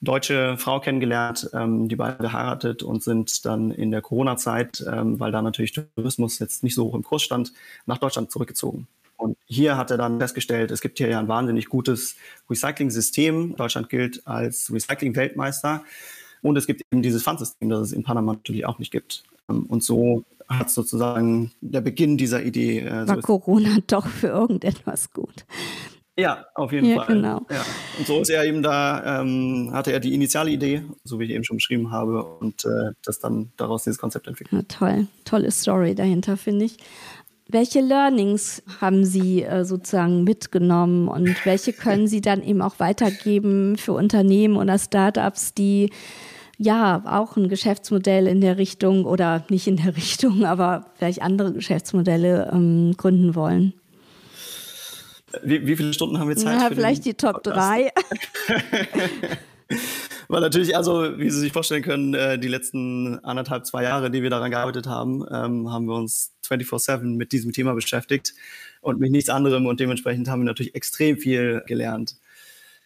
deutsche 0.00 0.56
Frau 0.56 0.78
kennengelernt, 0.78 1.50
ähm, 1.52 1.88
die 1.88 1.96
beiden 1.96 2.24
geheiratet 2.24 2.84
und 2.84 3.02
sind 3.02 3.44
dann 3.44 3.72
in 3.72 3.90
der 3.90 4.02
Corona-Zeit, 4.02 4.84
ähm, 4.88 5.18
weil 5.18 5.32
da 5.32 5.42
natürlich 5.42 5.72
Tourismus 5.72 6.38
jetzt 6.38 6.62
nicht 6.62 6.76
so 6.76 6.84
hoch 6.84 6.94
im 6.94 7.02
Kurs 7.02 7.24
stand, 7.24 7.52
nach 7.86 7.98
Deutschland 7.98 8.30
zurückgezogen. 8.30 8.86
Und 9.18 9.36
hier 9.46 9.76
hat 9.76 9.90
er 9.90 9.98
dann 9.98 10.18
festgestellt, 10.18 10.70
es 10.70 10.80
gibt 10.80 10.98
hier 10.98 11.08
ja 11.08 11.18
ein 11.18 11.28
wahnsinnig 11.28 11.68
gutes 11.68 12.16
Recycling-System. 12.48 13.56
Deutschland 13.56 13.88
gilt 13.90 14.26
als 14.26 14.72
Recycling-Weltmeister. 14.72 15.82
Und 16.40 16.56
es 16.56 16.66
gibt 16.66 16.82
eben 16.92 17.02
dieses 17.02 17.24
Pfandsystem, 17.24 17.68
das 17.68 17.80
es 17.88 17.92
in 17.92 18.04
Panama 18.04 18.34
natürlich 18.34 18.64
auch 18.64 18.78
nicht 18.78 18.92
gibt. 18.92 19.24
Ähm, 19.50 19.64
und 19.64 19.82
so 19.82 20.24
hat 20.48 20.70
sozusagen 20.70 21.50
der 21.60 21.80
Beginn 21.80 22.16
dieser 22.16 22.42
Idee. 22.42 22.80
Äh, 22.80 23.08
War 23.08 23.16
so 23.16 23.22
Corona 23.22 23.78
doch 23.86 24.06
für 24.06 24.28
irgendetwas 24.28 25.12
gut. 25.12 25.44
Ja, 26.18 26.46
auf 26.54 26.72
jeden 26.72 26.88
ja, 26.88 26.96
Fall. 26.96 27.14
Genau. 27.14 27.46
Ja. 27.48 27.64
Und 27.96 28.06
so 28.06 28.20
ist 28.20 28.28
er 28.28 28.44
eben 28.44 28.60
da, 28.60 29.20
ähm, 29.20 29.70
hatte 29.72 29.92
er 29.92 30.00
die 30.00 30.14
initiale 30.14 30.50
Idee, 30.50 30.82
so 31.04 31.20
wie 31.20 31.24
ich 31.24 31.30
eben 31.30 31.44
schon 31.44 31.58
beschrieben 31.58 31.92
habe, 31.92 32.24
und 32.24 32.64
äh, 32.64 32.92
das 33.04 33.20
dann 33.20 33.52
daraus 33.56 33.84
dieses 33.84 33.98
Konzept 33.98 34.26
entwickelt. 34.26 34.52
Ja, 34.60 34.62
toll, 34.68 35.06
tolle 35.24 35.52
Story 35.52 35.94
dahinter, 35.94 36.36
finde 36.36 36.64
ich. 36.64 36.78
Welche 37.50 37.80
Learnings 37.80 38.62
haben 38.78 39.06
Sie 39.06 39.42
äh, 39.42 39.64
sozusagen 39.64 40.22
mitgenommen 40.22 41.08
und 41.08 41.46
welche 41.46 41.72
können 41.72 42.06
Sie 42.06 42.20
dann 42.20 42.42
eben 42.42 42.60
auch 42.60 42.78
weitergeben 42.78 43.78
für 43.78 43.94
Unternehmen 43.94 44.56
oder 44.56 44.78
Startups, 44.78 45.54
die 45.54 45.90
ja 46.58 47.02
auch 47.06 47.38
ein 47.38 47.48
Geschäftsmodell 47.48 48.26
in 48.26 48.42
der 48.42 48.58
Richtung 48.58 49.06
oder 49.06 49.46
nicht 49.48 49.66
in 49.66 49.76
der 49.76 49.96
Richtung, 49.96 50.44
aber 50.44 50.90
vielleicht 50.98 51.22
andere 51.22 51.54
Geschäftsmodelle 51.54 52.50
ähm, 52.52 52.94
gründen 52.98 53.34
wollen? 53.34 53.72
Wie, 55.42 55.66
wie, 55.66 55.76
viele 55.76 55.94
Stunden 55.94 56.18
haben 56.18 56.28
wir 56.28 56.36
Zeit? 56.36 56.60
Ja, 56.60 56.68
vielleicht 56.68 57.06
die 57.06 57.14
Top 57.14 57.42
3. 57.42 57.92
Weil 60.28 60.42
natürlich, 60.42 60.76
also 60.76 61.18
wie 61.18 61.30
Sie 61.30 61.40
sich 61.40 61.52
vorstellen 61.52 61.82
können, 61.82 62.12
äh, 62.12 62.38
die 62.38 62.48
letzten 62.48 63.18
anderthalb, 63.24 63.64
zwei 63.64 63.82
Jahre, 63.82 64.10
die 64.10 64.22
wir 64.22 64.28
daran 64.28 64.50
gearbeitet 64.50 64.86
haben, 64.86 65.24
ähm, 65.30 65.72
haben 65.72 65.86
wir 65.86 65.96
uns 65.96 66.34
24-7 66.46 67.16
mit 67.16 67.32
diesem 67.32 67.52
Thema 67.52 67.74
beschäftigt 67.74 68.34
und 68.82 69.00
mit 69.00 69.10
nichts 69.10 69.30
anderem 69.30 69.66
und 69.66 69.80
dementsprechend 69.80 70.28
haben 70.28 70.40
wir 70.40 70.46
natürlich 70.46 70.74
extrem 70.74 71.16
viel 71.16 71.62
gelernt. 71.66 72.16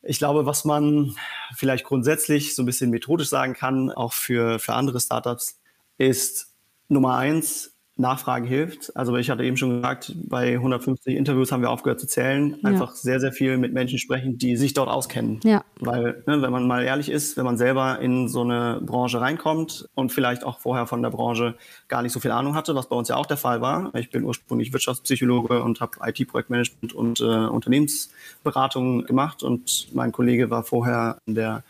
Ich 0.03 0.19
glaube, 0.19 0.47
was 0.47 0.65
man 0.65 1.17
vielleicht 1.55 1.85
grundsätzlich 1.85 2.55
so 2.55 2.63
ein 2.63 2.67
bisschen 2.67 2.91
methodisch 2.91 3.29
sagen 3.29 3.55
kann, 3.55 3.91
auch 3.91 4.13
für, 4.13 4.59
für 4.61 4.75
andere 4.75 5.01
Startups, 5.01 5.61
ist 5.99 6.55
Nummer 6.89 7.17
eins, 7.17 7.72
Nachfragen 8.03 8.47
hilft. 8.47 8.95
Also 8.95 9.17
ich 9.17 9.31
hatte 9.31 9.43
eben 9.45 9.57
schon 9.57 9.77
gesagt, 9.77 10.15
bei 10.29 10.53
150 10.55 11.17
Interviews 11.17 11.51
haben 11.51 11.63
wir 11.63 11.71
aufgehört 11.71 12.01
zu 12.01 12.07
zählen. 12.07 12.63
Einfach 12.63 12.91
ja. 12.91 12.95
sehr, 12.97 13.21
sehr 13.21 13.33
viel 13.33 13.57
mit 13.57 13.73
Menschen 13.73 13.99
sprechen, 13.99 14.37
die 14.37 14.57
sich 14.57 14.75
dort 14.75 14.91
auskennen. 14.91 15.41
Ja. 15.45 15.65
Weil, 15.81 16.23
ne, 16.27 16.43
wenn 16.43 16.53
man 16.53 16.67
mal 16.67 16.85
ehrlich 16.85 17.09
ist, 17.09 17.39
wenn 17.39 17.45
man 17.45 17.57
selber 17.57 18.01
in 18.01 18.29
so 18.29 18.43
eine 18.43 18.81
Branche 18.83 19.21
reinkommt 19.21 19.89
und 19.95 20.13
vielleicht 20.13 20.45
auch 20.45 20.61
vorher 20.61 20.87
von 20.87 21.01
der 21.01 21.11
Branche 21.11 21.55
gar 21.89 22.03
nicht 22.03 22.13
so 22.13 22.21
viel 22.21 22.33
Ahnung 22.33 22.55
hatte, 22.55 22.75
was 22.75 22.89
bei 22.89 22.97
uns 22.97 23.09
ja 23.09 23.17
auch 23.17 23.27
der 23.27 23.39
Fall 23.39 23.63
war. 23.63 23.95
Ich 23.95 24.11
bin 24.11 24.25
ursprünglich 24.25 24.73
Wirtschaftspsychologe 24.73 25.63
und 25.63 25.81
habe 25.81 25.93
IT-Projektmanagement 26.05 26.93
und 26.93 27.21
äh, 27.21 27.25
Unternehmensberatung 27.25 29.07
gemacht 29.07 29.43
und 29.43 29.89
mein 29.95 30.13
Kollege 30.13 30.51
war 30.51 30.65
vorher 30.65 31.19
in 31.25 31.35
der 31.35 31.65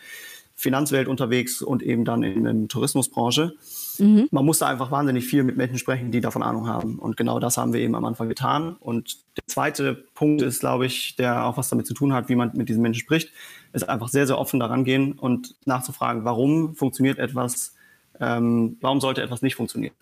Finanzwelt 0.54 1.08
unterwegs 1.08 1.60
und 1.60 1.82
eben 1.82 2.04
dann 2.04 2.22
in 2.22 2.44
der 2.44 2.68
Tourismusbranche. 2.68 3.54
Mhm. 3.98 4.28
Man 4.31 4.44
muss 4.44 4.59
da 4.59 4.66
einfach 4.66 4.90
wahnsinnig 4.90 5.26
viel 5.26 5.42
mit 5.42 5.57
Menschen 5.57 5.78
sprechen, 5.78 6.11
die 6.11 6.20
davon 6.20 6.42
Ahnung 6.42 6.66
haben. 6.66 6.98
Und 6.98 7.16
genau 7.16 7.38
das 7.38 7.57
haben 7.57 7.72
wir 7.72 7.81
eben 7.81 7.94
am 7.94 8.05
Anfang 8.05 8.28
getan. 8.28 8.76
Und 8.81 9.18
der 9.37 9.46
zweite 9.46 9.94
Punkt 10.14 10.42
ist, 10.42 10.61
glaube 10.61 10.87
ich, 10.87 11.16
der 11.16 11.44
auch 11.44 11.57
was 11.57 11.68
damit 11.68 11.87
zu 11.87 11.94
tun 11.94 12.12
hat, 12.12 12.28
wie 12.28 12.37
man 12.37 12.52
mit 12.55 12.68
diesen 12.68 12.83
Menschen 12.83 13.00
spricht, 13.00 13.33
ist 13.72 13.88
einfach 13.88 14.09
sehr, 14.09 14.26
sehr 14.26 14.38
offen 14.38 14.61
daran 14.61 14.85
gehen 14.85 15.12
und 15.12 15.55
nachzufragen, 15.64 16.24
warum 16.24 16.74
funktioniert 16.74 17.18
etwas, 17.18 17.74
ähm, 18.20 18.76
warum 18.81 19.00
sollte 19.00 19.22
etwas 19.22 19.42
nicht 19.42 19.57
funktionieren. 19.57 19.94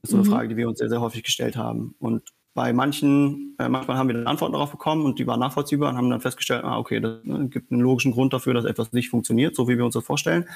Das 0.00 0.10
ist 0.10 0.12
so 0.12 0.16
eine 0.18 0.26
mhm. 0.26 0.32
Frage, 0.32 0.48
die 0.48 0.56
wir 0.56 0.68
uns 0.68 0.78
sehr, 0.78 0.88
sehr 0.88 1.00
häufig 1.00 1.22
gestellt 1.22 1.56
haben. 1.56 1.94
Und 1.98 2.22
bei 2.54 2.72
manchen, 2.72 3.56
äh, 3.58 3.68
manchmal 3.68 3.96
haben 3.96 4.08
wir 4.08 4.14
dann 4.14 4.26
Antworten 4.26 4.52
darauf 4.52 4.70
bekommen 4.70 5.04
und 5.04 5.18
die 5.18 5.26
waren 5.26 5.40
nachvollziehbar 5.40 5.90
und 5.90 5.96
haben 5.96 6.10
dann 6.10 6.20
festgestellt, 6.20 6.64
ah, 6.64 6.78
okay, 6.78 7.00
das 7.00 7.24
ne, 7.24 7.48
gibt 7.48 7.72
einen 7.72 7.80
logischen 7.80 8.12
Grund 8.12 8.32
dafür, 8.32 8.52
dass 8.52 8.64
etwas 8.64 8.92
nicht 8.92 9.08
funktioniert, 9.08 9.56
so 9.56 9.68
wie 9.68 9.78
wir 9.78 9.84
uns 9.84 9.94
das 9.94 10.04
vorstellen. 10.04 10.46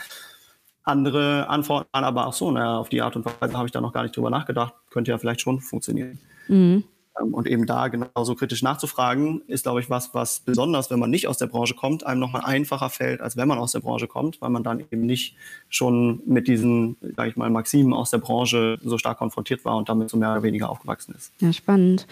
Andere 0.87 1.49
Antworten 1.49 1.89
waren 1.93 2.05
aber 2.05 2.29
auch 2.29 2.33
so, 2.33 2.51
naja, 2.51 2.79
auf 2.79 2.89
die 2.89 3.03
Art 3.03 3.17
und 3.17 3.27
Weise 3.27 3.57
habe 3.57 3.67
ich 3.67 3.73
da 3.73 3.81
noch 3.81 3.93
gar 3.93 4.05
nicht 4.05 4.17
drüber 4.17 4.31
nachgedacht, 4.31 4.73
könnte 4.91 5.11
ja 5.11 5.19
vielleicht 5.19 5.41
schon 5.41 5.61
funktionieren. 5.61 6.19
Mhm. 6.47 6.85
Ähm, 7.21 7.35
und 7.35 7.47
eben 7.47 7.67
da 7.67 7.89
genauso 7.89 8.35
kritisch 8.35 8.63
nachzufragen, 8.63 9.43
ist, 9.47 9.65
glaube 9.65 9.81
ich, 9.81 9.91
was, 9.91 10.15
was 10.15 10.41
besonders, 10.41 10.91
wenn 10.91 10.99
man 10.99 11.11
nicht 11.11 11.29
aus 11.29 11.39
der 11.39 11.47
Branche 11.47 11.75
kommt, 11.75 12.07
einem 12.07 12.21
nochmal 12.21 12.43
einfacher 12.45 12.91
fällt, 12.91 13.21
als 13.21 13.37
wenn 13.37 13.49
man 13.49 13.59
aus 13.59 13.73
der 13.73 13.81
Branche 13.81 14.07
kommt, 14.07 14.41
weil 14.41 14.51
man 14.51 14.63
dann 14.63 14.81
eben 14.81 15.03
nicht 15.03 15.37
schon 15.69 16.23
mit 16.27 16.49
diesen, 16.49 16.97
sage 17.17 17.31
ich 17.31 17.37
mal, 17.37 17.51
Maximen 17.51 17.93
aus 17.93 18.11
der 18.11 18.19
Branche 18.19 18.79
so 18.83 18.99
stark 18.99 19.19
konfrontiert 19.19 19.65
war 19.65 19.77
und 19.77 19.89
damit 19.89 20.11
so 20.11 20.17
mehr 20.17 20.33
oder 20.33 20.43
weniger 20.43 20.71
aufgewachsen 20.71 21.15
ist. 21.17 21.33
Ja, 21.41 21.53
spannend. 21.53 22.07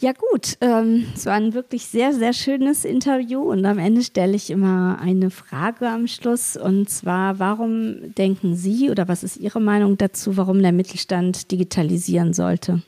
Ja 0.00 0.12
gut, 0.12 0.56
ähm, 0.60 1.06
es 1.14 1.26
war 1.26 1.34
ein 1.34 1.54
wirklich 1.54 1.86
sehr, 1.86 2.12
sehr 2.12 2.32
schönes 2.32 2.84
Interview 2.84 3.40
und 3.40 3.64
am 3.64 3.78
Ende 3.78 4.02
stelle 4.02 4.36
ich 4.36 4.50
immer 4.50 4.98
eine 5.00 5.30
Frage 5.30 5.88
am 5.88 6.06
Schluss 6.06 6.56
und 6.56 6.90
zwar, 6.90 7.38
warum 7.38 8.14
denken 8.14 8.56
Sie 8.56 8.90
oder 8.90 9.08
was 9.08 9.22
ist 9.22 9.36
Ihre 9.36 9.60
Meinung 9.60 9.96
dazu, 9.96 10.36
warum 10.36 10.60
der 10.60 10.72
Mittelstand 10.72 11.50
digitalisieren 11.50 12.34
sollte? 12.34 12.82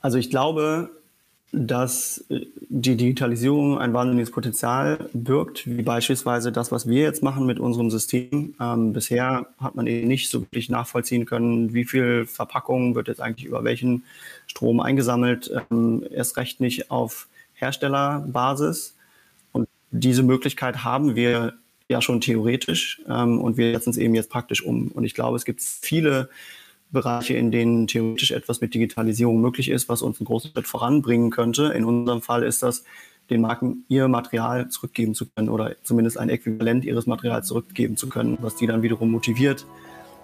Also 0.00 0.18
ich 0.18 0.30
glaube, 0.30 0.90
dass 1.52 2.24
äh, 2.30 2.46
die 2.68 2.96
Digitalisierung 2.96 3.78
ein 3.78 3.92
wahnsinniges 3.92 4.30
Potenzial 4.30 5.10
birgt, 5.12 5.66
wie 5.66 5.82
beispielsweise 5.82 6.52
das, 6.52 6.70
was 6.70 6.88
wir 6.88 7.02
jetzt 7.02 7.22
machen 7.22 7.46
mit 7.46 7.58
unserem 7.58 7.90
System. 7.90 8.54
Ähm, 8.60 8.92
bisher 8.92 9.46
hat 9.58 9.74
man 9.74 9.86
eben 9.86 10.08
nicht 10.08 10.30
so 10.30 10.42
wirklich 10.42 10.68
nachvollziehen 10.68 11.26
können, 11.26 11.74
wie 11.74 11.84
viel 11.84 12.26
Verpackung 12.26 12.94
wird 12.94 13.08
jetzt 13.08 13.20
eigentlich 13.20 13.46
über 13.46 13.64
welchen 13.64 14.04
Strom 14.46 14.80
eingesammelt. 14.80 15.50
Ähm, 15.70 16.04
erst 16.10 16.36
recht 16.36 16.60
nicht 16.60 16.90
auf 16.90 17.28
Herstellerbasis. 17.54 18.94
Und 19.52 19.68
diese 19.90 20.22
Möglichkeit 20.22 20.84
haben 20.84 21.16
wir 21.16 21.54
ja 21.88 22.00
schon 22.00 22.20
theoretisch 22.20 23.02
ähm, 23.08 23.40
und 23.40 23.56
wir 23.56 23.72
setzen 23.72 23.90
es 23.90 23.96
eben 23.96 24.14
jetzt 24.14 24.30
praktisch 24.30 24.62
um. 24.62 24.88
Und 24.88 25.02
ich 25.02 25.14
glaube, 25.14 25.36
es 25.36 25.44
gibt 25.44 25.60
viele 25.60 26.30
Bereiche, 26.92 27.34
in 27.34 27.50
denen 27.50 27.86
theoretisch 27.86 28.30
etwas 28.32 28.60
mit 28.60 28.74
Digitalisierung 28.74 29.40
möglich 29.40 29.68
ist, 29.68 29.88
was 29.88 30.02
uns 30.02 30.20
einen 30.20 30.26
großen 30.26 30.50
Schritt 30.50 30.66
voranbringen 30.66 31.30
könnte. 31.30 31.66
In 31.66 31.84
unserem 31.84 32.22
Fall 32.22 32.42
ist 32.42 32.62
das, 32.62 32.84
den 33.30 33.40
Marken 33.40 33.84
ihr 33.88 34.08
Material 34.08 34.68
zurückgeben 34.68 35.14
zu 35.14 35.26
können 35.26 35.48
oder 35.48 35.76
zumindest 35.84 36.18
ein 36.18 36.28
Äquivalent 36.28 36.84
ihres 36.84 37.06
Materials 37.06 37.46
zurückgeben 37.46 37.96
zu 37.96 38.08
können, 38.08 38.38
was 38.40 38.56
die 38.56 38.66
dann 38.66 38.82
wiederum 38.82 39.10
motiviert, 39.10 39.66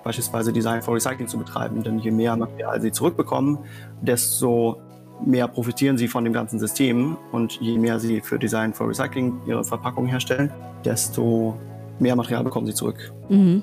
beispielsweise 0.03 0.53
Design 0.53 0.83
for 0.83 0.95
Recycling 0.95 1.29
zu 1.29 1.39
betreiben. 1.39 1.83
Denn 1.83 2.01
je 2.01 2.11
mehr 2.11 2.37
Material 2.37 2.81
sie 2.81 2.91
zurückbekommen, 2.91 3.59
desto 4.03 4.81
mehr 5.25 5.49
profitieren 5.49 5.97
sie 5.99 6.09
von 6.09 6.25
dem 6.25 6.33
ganzen 6.33 6.59
System. 6.59 7.17
Und 7.33 7.61
je 7.61 7.79
mehr 7.79 7.99
sie 8.01 8.21
für 8.21 8.39
Design 8.39 8.75
for 8.75 8.89
Recycling 8.89 9.41
ihre 9.47 9.65
Verpackung 9.65 10.07
herstellen, 10.07 10.53
desto 10.85 11.59
mehr 11.99 12.17
Material 12.17 12.45
bekommen 12.45 12.67
sie 12.67 12.75
zurück. 12.75 13.13
Mhm. 13.29 13.63